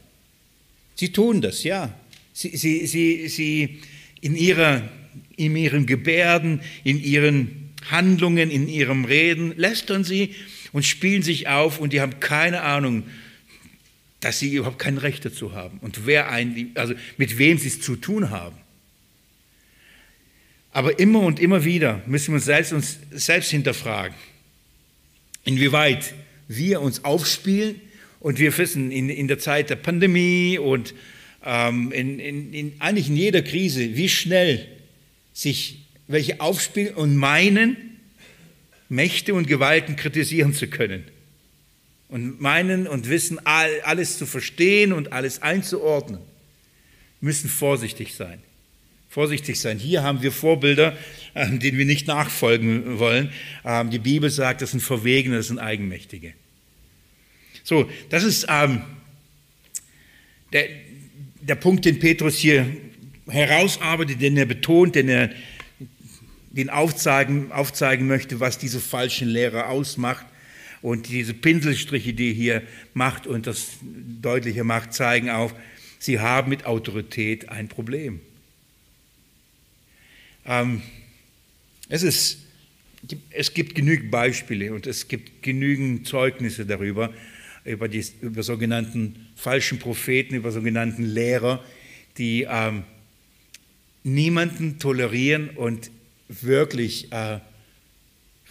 [0.95, 1.93] Sie tun das, ja.
[2.33, 3.83] Sie, sie, sie, sie
[4.23, 4.89] in, ihrer,
[5.37, 10.35] in ihren Gebärden, in ihren Handlungen, in ihrem Reden lästern sie
[10.73, 13.03] und spielen sich auf und die haben keine Ahnung,
[14.21, 17.81] dass sie überhaupt kein Recht dazu haben und wer ein, also mit wem sie es
[17.81, 18.57] zu tun haben.
[20.73, 24.15] Aber immer und immer wieder müssen wir uns selbst, uns selbst hinterfragen
[25.47, 26.13] inwieweit
[26.49, 27.81] wir uns aufspielen
[28.21, 30.93] und wir wissen, in, in der Zeit der Pandemie und
[31.45, 34.67] ähm, in, in, in, eigentlich in jeder Krise, wie schnell
[35.33, 37.77] sich welche aufspielen und meinen,
[38.89, 41.05] Mächte und Gewalten kritisieren zu können.
[42.09, 46.21] Und meinen und wissen, alles zu verstehen und alles einzuordnen,
[47.21, 48.41] müssen vorsichtig sein
[49.17, 49.79] vorsichtig sein.
[49.79, 50.95] Hier haben wir Vorbilder,
[51.33, 53.33] äh, denen wir nicht nachfolgen wollen.
[53.65, 56.35] Ähm, die Bibel sagt, das sind Verwegene, das sind Eigenmächtige.
[57.65, 58.83] So, das ist ähm,
[60.53, 60.69] der,
[61.41, 62.67] der Punkt, den Petrus hier
[63.27, 65.31] herausarbeitet, den er betont, den er
[66.51, 70.27] den aufzeigen, aufzeigen möchte, was diese falschen Lehrer ausmacht.
[70.87, 72.63] Und diese Pinselstriche, die er hier
[72.95, 73.71] macht und das
[74.23, 75.53] deutliche macht, zeigen auch,
[75.99, 78.21] sie haben mit Autorität ein Problem.
[80.45, 80.83] Ähm,
[81.89, 82.39] es, ist,
[83.31, 87.13] es gibt genügend Beispiele und es gibt genügend Zeugnisse darüber,
[87.65, 91.65] über, die, über sogenannten falschen Propheten, über sogenannten Lehrer,
[92.17, 92.85] die ähm,
[94.05, 95.91] niemanden tolerieren und
[96.29, 97.41] wirklich äh,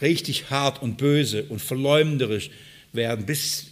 [0.01, 2.49] richtig hart und böse und verleumderisch
[2.93, 3.67] werden, bis,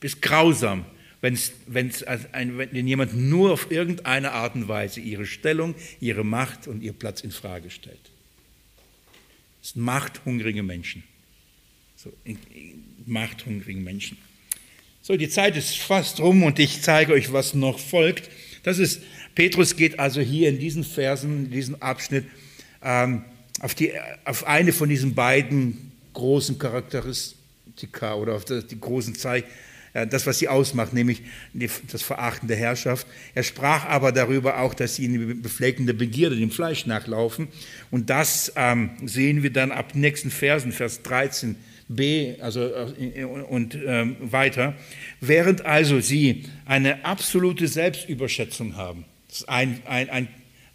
[0.00, 0.84] bis grausam
[1.22, 6.66] wenn's, wenn's ein, wenn jemand nur auf irgendeine Art und Weise ihre Stellung, ihre Macht
[6.66, 8.10] und ihr Platz in Frage stellt.
[9.62, 11.02] Das sind machthungrige Menschen.
[11.96, 12.12] So,
[13.06, 14.18] machthungrige Menschen.
[15.00, 18.28] So, die Zeit ist fast rum und ich zeige euch, was noch folgt.
[18.64, 19.02] Das ist,
[19.34, 22.26] Petrus geht also hier in diesen Versen, in diesem Abschnitt,
[22.82, 23.24] ähm,
[23.60, 23.92] auf, die,
[24.24, 29.46] auf eine von diesen beiden großen Charakteristika oder auf die, großen Zeichen
[29.92, 31.22] das, was sie ausmacht, nämlich
[31.52, 33.06] das Verachten der Herrschaft.
[33.34, 37.48] Er sprach aber darüber auch, dass sie in befleckende Begierde dem Fleisch nachlaufen.
[37.90, 44.16] Und das ähm, sehen wir dann ab nächsten Versen, Vers 13b also, äh, und ähm,
[44.20, 44.74] weiter.
[45.20, 50.28] Während also sie eine absolute Selbstüberschätzung haben, Das ist ein, ein, ein,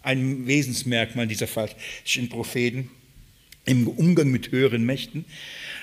[0.08, 2.90] ein Wesensmerkmal dieser falschen Propheten.
[3.66, 5.26] Im Umgang mit höheren Mächten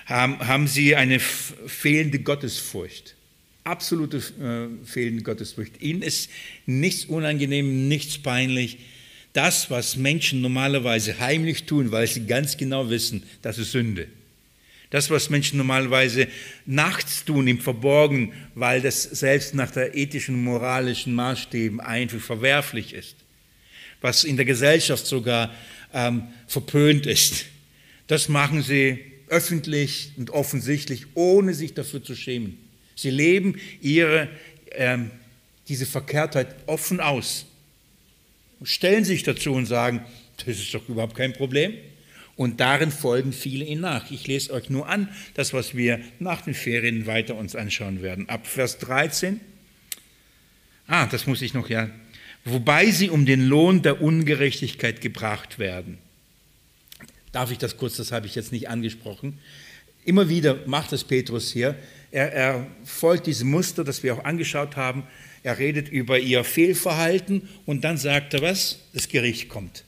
[0.08, 3.16] haben, haben sie eine fehlende Gottesfurcht.
[3.64, 5.80] Absolute äh, fehlende Gottesfurcht.
[5.80, 6.32] Ihnen ist
[6.66, 8.80] nichts unangenehm, nichts peinlich.
[9.34, 14.08] Das, was Menschen normalerweise heimlich tun, weil sie ganz genau wissen, das ist Sünde.
[14.90, 16.28] Das, was Menschen normalerweise
[16.66, 23.25] nachts tun, im Verborgen, weil das selbst nach der ethischen, moralischen Maßstäben einfach verwerflich ist.
[24.02, 25.54] Was in der Gesellschaft sogar
[25.94, 27.46] ähm, verpönt ist.
[28.08, 32.58] Das machen sie öffentlich und offensichtlich, ohne sich dafür zu schämen.
[32.96, 34.30] Sie leben ihre,
[34.72, 35.10] ähm,
[35.68, 37.46] diese Verkehrtheit offen aus,
[38.64, 40.06] stellen sich dazu und sagen,
[40.38, 41.74] das ist doch überhaupt kein Problem.
[42.36, 44.12] Und darin folgen viele ihnen nach.
[44.12, 48.28] Ich lese euch nur an, das, was wir nach den Ferien weiter uns anschauen werden.
[48.28, 49.40] Ab Vers 13.
[50.88, 51.90] Ah, das muss ich noch, ja.
[52.46, 55.98] Wobei sie um den Lohn der Ungerechtigkeit gebracht werden.
[57.32, 59.40] Darf ich das kurz, das habe ich jetzt nicht angesprochen.
[60.06, 61.76] Immer wieder macht es Petrus hier.
[62.12, 65.04] Er, er folgt diesem Muster, das wir auch angeschaut haben.
[65.44, 68.80] Er redet über ihr Fehlverhalten und dann sagt er was?
[68.94, 69.84] Das Gericht kommt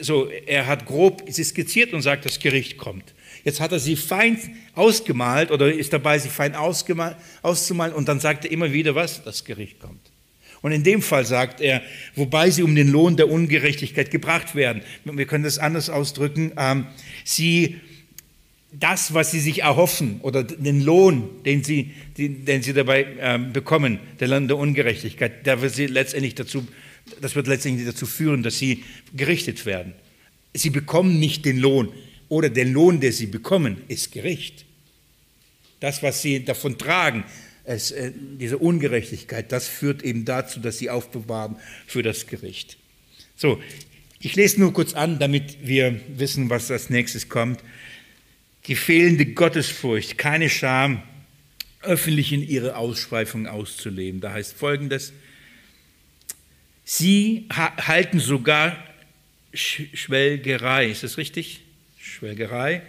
[0.00, 3.14] so, er hat grob sie skizziert und sagt, das Gericht kommt.
[3.44, 4.38] Jetzt hat er sie fein
[4.74, 9.22] ausgemalt oder ist dabei, sie fein auszumalen und dann sagt er immer wieder was?
[9.22, 10.07] Das Gericht kommt.
[10.60, 11.82] Und in dem Fall sagt er,
[12.14, 14.82] wobei sie um den Lohn der Ungerechtigkeit gebracht werden.
[15.04, 16.52] Wir können das anders ausdrücken.
[16.56, 16.86] Ähm,
[17.24, 17.76] sie,
[18.72, 23.52] das, was sie sich erhoffen oder den Lohn, den sie, den, den sie dabei ähm,
[23.52, 26.66] bekommen, der Lohn der Ungerechtigkeit, der wird sie letztendlich dazu
[27.20, 28.84] das wird letztendlich dazu führen, dass sie
[29.14, 29.94] gerichtet werden.
[30.54, 31.92] Sie bekommen nicht den Lohn
[32.28, 34.64] oder der Lohn, der sie bekommen, ist Gericht.
[35.80, 37.24] Das, was sie davon tragen,
[37.68, 41.56] es, äh, diese Ungerechtigkeit, das führt eben dazu, dass sie aufbewahren
[41.86, 42.78] für das Gericht.
[43.36, 43.60] So,
[44.20, 47.60] ich lese nur kurz an, damit wir wissen, was als nächstes kommt.
[48.66, 51.02] Die fehlende Gottesfurcht, keine Scham,
[51.82, 54.20] öffentlich in ihre Ausschweifung auszuleben.
[54.20, 55.12] Da heißt folgendes,
[56.84, 58.82] Sie halten sogar
[59.52, 61.60] Schwelgerei, ist das richtig?
[62.00, 62.80] Schwelgerei,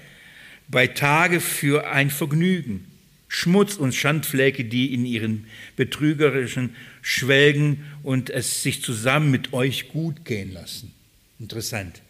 [0.70, 2.89] bei Tage für ein Vergnügen.
[3.30, 10.26] Schmutz und Schandflecke, die in ihren betrügerischen schwelgen und es sich zusammen mit euch gut
[10.26, 10.92] gehen lassen.
[11.40, 12.02] Interessant.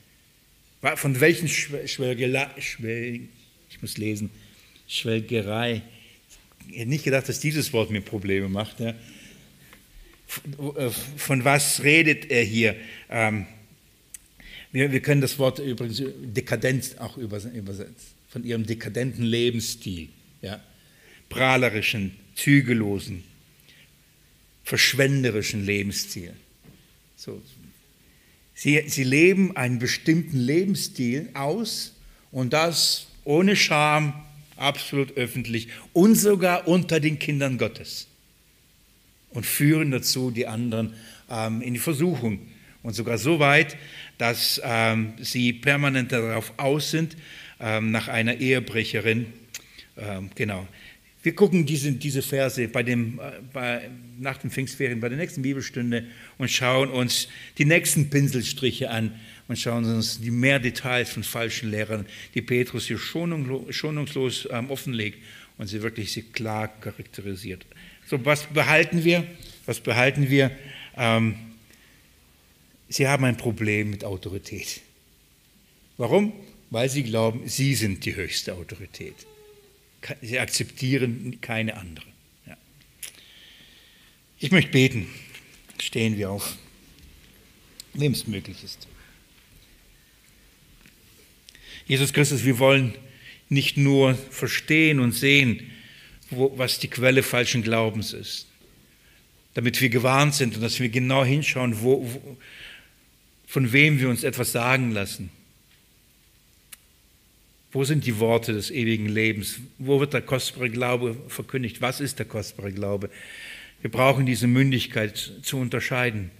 [0.95, 3.19] Von welchen Schwelgerei, Schwel,
[3.69, 4.31] ich muss lesen,
[4.87, 5.83] Schwelgerei,
[6.69, 8.79] ich hätte nicht gedacht, dass dieses Wort mir Probleme macht.
[8.79, 8.95] Ja
[11.17, 12.75] von was redet er hier?
[13.09, 13.47] Ähm,
[14.71, 17.95] wir, können das Wort übrigens dekadent auch übersetzen,
[18.29, 20.09] von ihrem dekadenten Lebensstil,
[20.41, 20.61] ja?
[21.29, 23.23] Prahlerischen, zügellosen,
[24.63, 26.33] verschwenderischen Lebensstil.
[27.15, 27.41] So.
[28.53, 31.95] Sie, sie leben einen bestimmten Lebensstil aus
[32.31, 34.13] und das ohne Scham,
[34.57, 38.07] absolut öffentlich und sogar unter den Kindern Gottes
[39.29, 40.93] und führen dazu die anderen
[41.29, 42.47] ähm, in die Versuchung.
[42.81, 43.77] Und sogar so weit,
[44.17, 47.17] dass ähm, sie permanent darauf aus sind,
[47.59, 49.27] ähm, nach einer Ehebrecherin.
[49.97, 50.67] Ähm, genau.
[51.21, 53.89] Wir gucken diese, diese Verse bei dem, äh, bei,
[54.19, 56.05] nach den Pfingstferien, bei der nächsten Bibelstunde
[56.37, 61.71] und schauen uns die nächsten Pinselstriche an und schauen uns die mehr Details von falschen
[61.71, 62.05] Lehrern,
[62.35, 65.19] die Petrus hier schonungslos, schonungslos ähm, offenlegt
[65.57, 67.65] und sie wirklich sie klar charakterisiert.
[68.05, 69.27] So, was behalten wir?
[69.65, 70.51] Was behalten wir?
[70.95, 71.35] Ähm,
[72.87, 74.81] sie haben ein Problem mit Autorität.
[75.97, 76.31] Warum?
[76.69, 79.15] Weil sie glauben, sie sind die höchste Autorität.
[80.21, 82.05] Sie akzeptieren keine andere.
[82.45, 82.57] Ja.
[84.39, 85.07] Ich möchte beten.
[85.81, 86.57] Stehen wir auf,
[87.93, 88.87] wem es möglich ist.
[91.87, 92.93] Jesus Christus, wir wollen
[93.49, 95.71] nicht nur verstehen und sehen,
[96.29, 98.47] wo, was die Quelle falschen Glaubens ist.
[99.55, 102.37] Damit wir gewarnt sind und dass wir genau hinschauen, wo, wo,
[103.47, 105.31] von wem wir uns etwas sagen lassen.
[107.71, 109.59] Wo sind die Worte des ewigen Lebens?
[109.77, 111.81] Wo wird der kostbare Glaube verkündigt?
[111.81, 113.11] Was ist der kostbare Glaube?
[113.81, 116.31] Wir brauchen diese Mündigkeit zu unterscheiden.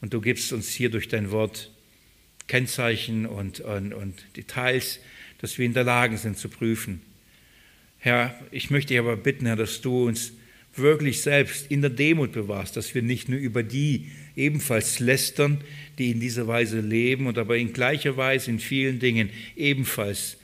[0.00, 1.70] Und du gibst uns hier durch dein Wort
[2.46, 5.00] Kennzeichen und, und, und Details,
[5.40, 7.02] dass wir in der Lage sind zu prüfen.
[7.98, 10.32] Herr, ich möchte dich aber bitten, Herr, dass du uns
[10.76, 15.62] wirklich selbst in der Demut bewahrst, dass wir nicht nur über die ebenfalls lästern,
[15.98, 20.38] die in dieser Weise leben und aber in gleicher Weise in vielen Dingen ebenfalls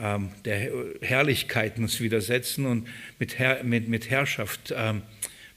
[0.00, 0.70] ähm, der
[1.02, 2.88] Herrlichkeit uns widersetzen und
[3.18, 5.02] mit, Herr, mit, mit Herrschaft ähm,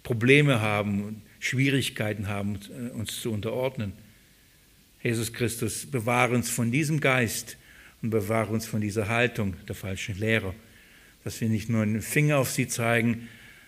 [0.03, 2.59] Probleme haben, Schwierigkeiten haben,
[2.93, 3.93] uns zu unterordnen.
[5.01, 7.57] Jesus Christus, bewahre uns von diesem Geist
[8.01, 10.53] und bewahre uns von dieser Haltung der falschen Lehrer,
[11.23, 13.27] dass wir nicht nur einen Finger auf sie zeigen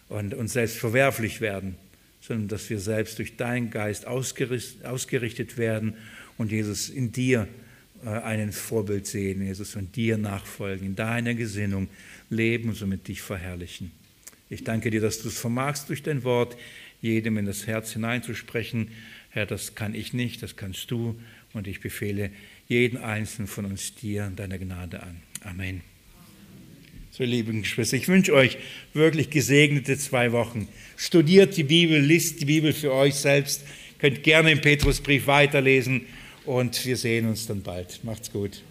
[0.10, 1.76] und uns selbst verwerflich werden,
[2.22, 5.96] sondern dass wir selbst durch deinen Geist ausgerichtet werden
[6.38, 7.65] und Jesus in dir äh,
[8.06, 11.90] einen Vorbild sehen, Jesus, und dir nachfolgen, in deiner Gesinnung
[12.30, 13.92] leben und somit dich verherrlichen.
[14.50, 16.56] Ich danke dir, dass du es vermagst, durch dein Wort
[17.02, 18.90] jedem in das Herz hineinzusprechen.
[19.30, 21.20] Herr, das kann ich nicht, das kannst du.
[21.54, 22.32] Und ich befehle
[22.68, 25.22] jeden einzelnen von uns dir und deiner Gnade an.
[25.44, 25.82] Amen.
[27.12, 28.58] So, lieben Geschwister, ich wünsche euch
[28.94, 30.68] wirklich gesegnete zwei Wochen.
[30.98, 33.64] Studiert die Bibel, liest die Bibel für euch selbst,
[34.00, 36.02] könnt gerne im Petrusbrief weiterlesen
[36.46, 38.04] und wir sehen uns dann bald.
[38.04, 38.62] Macht's gut.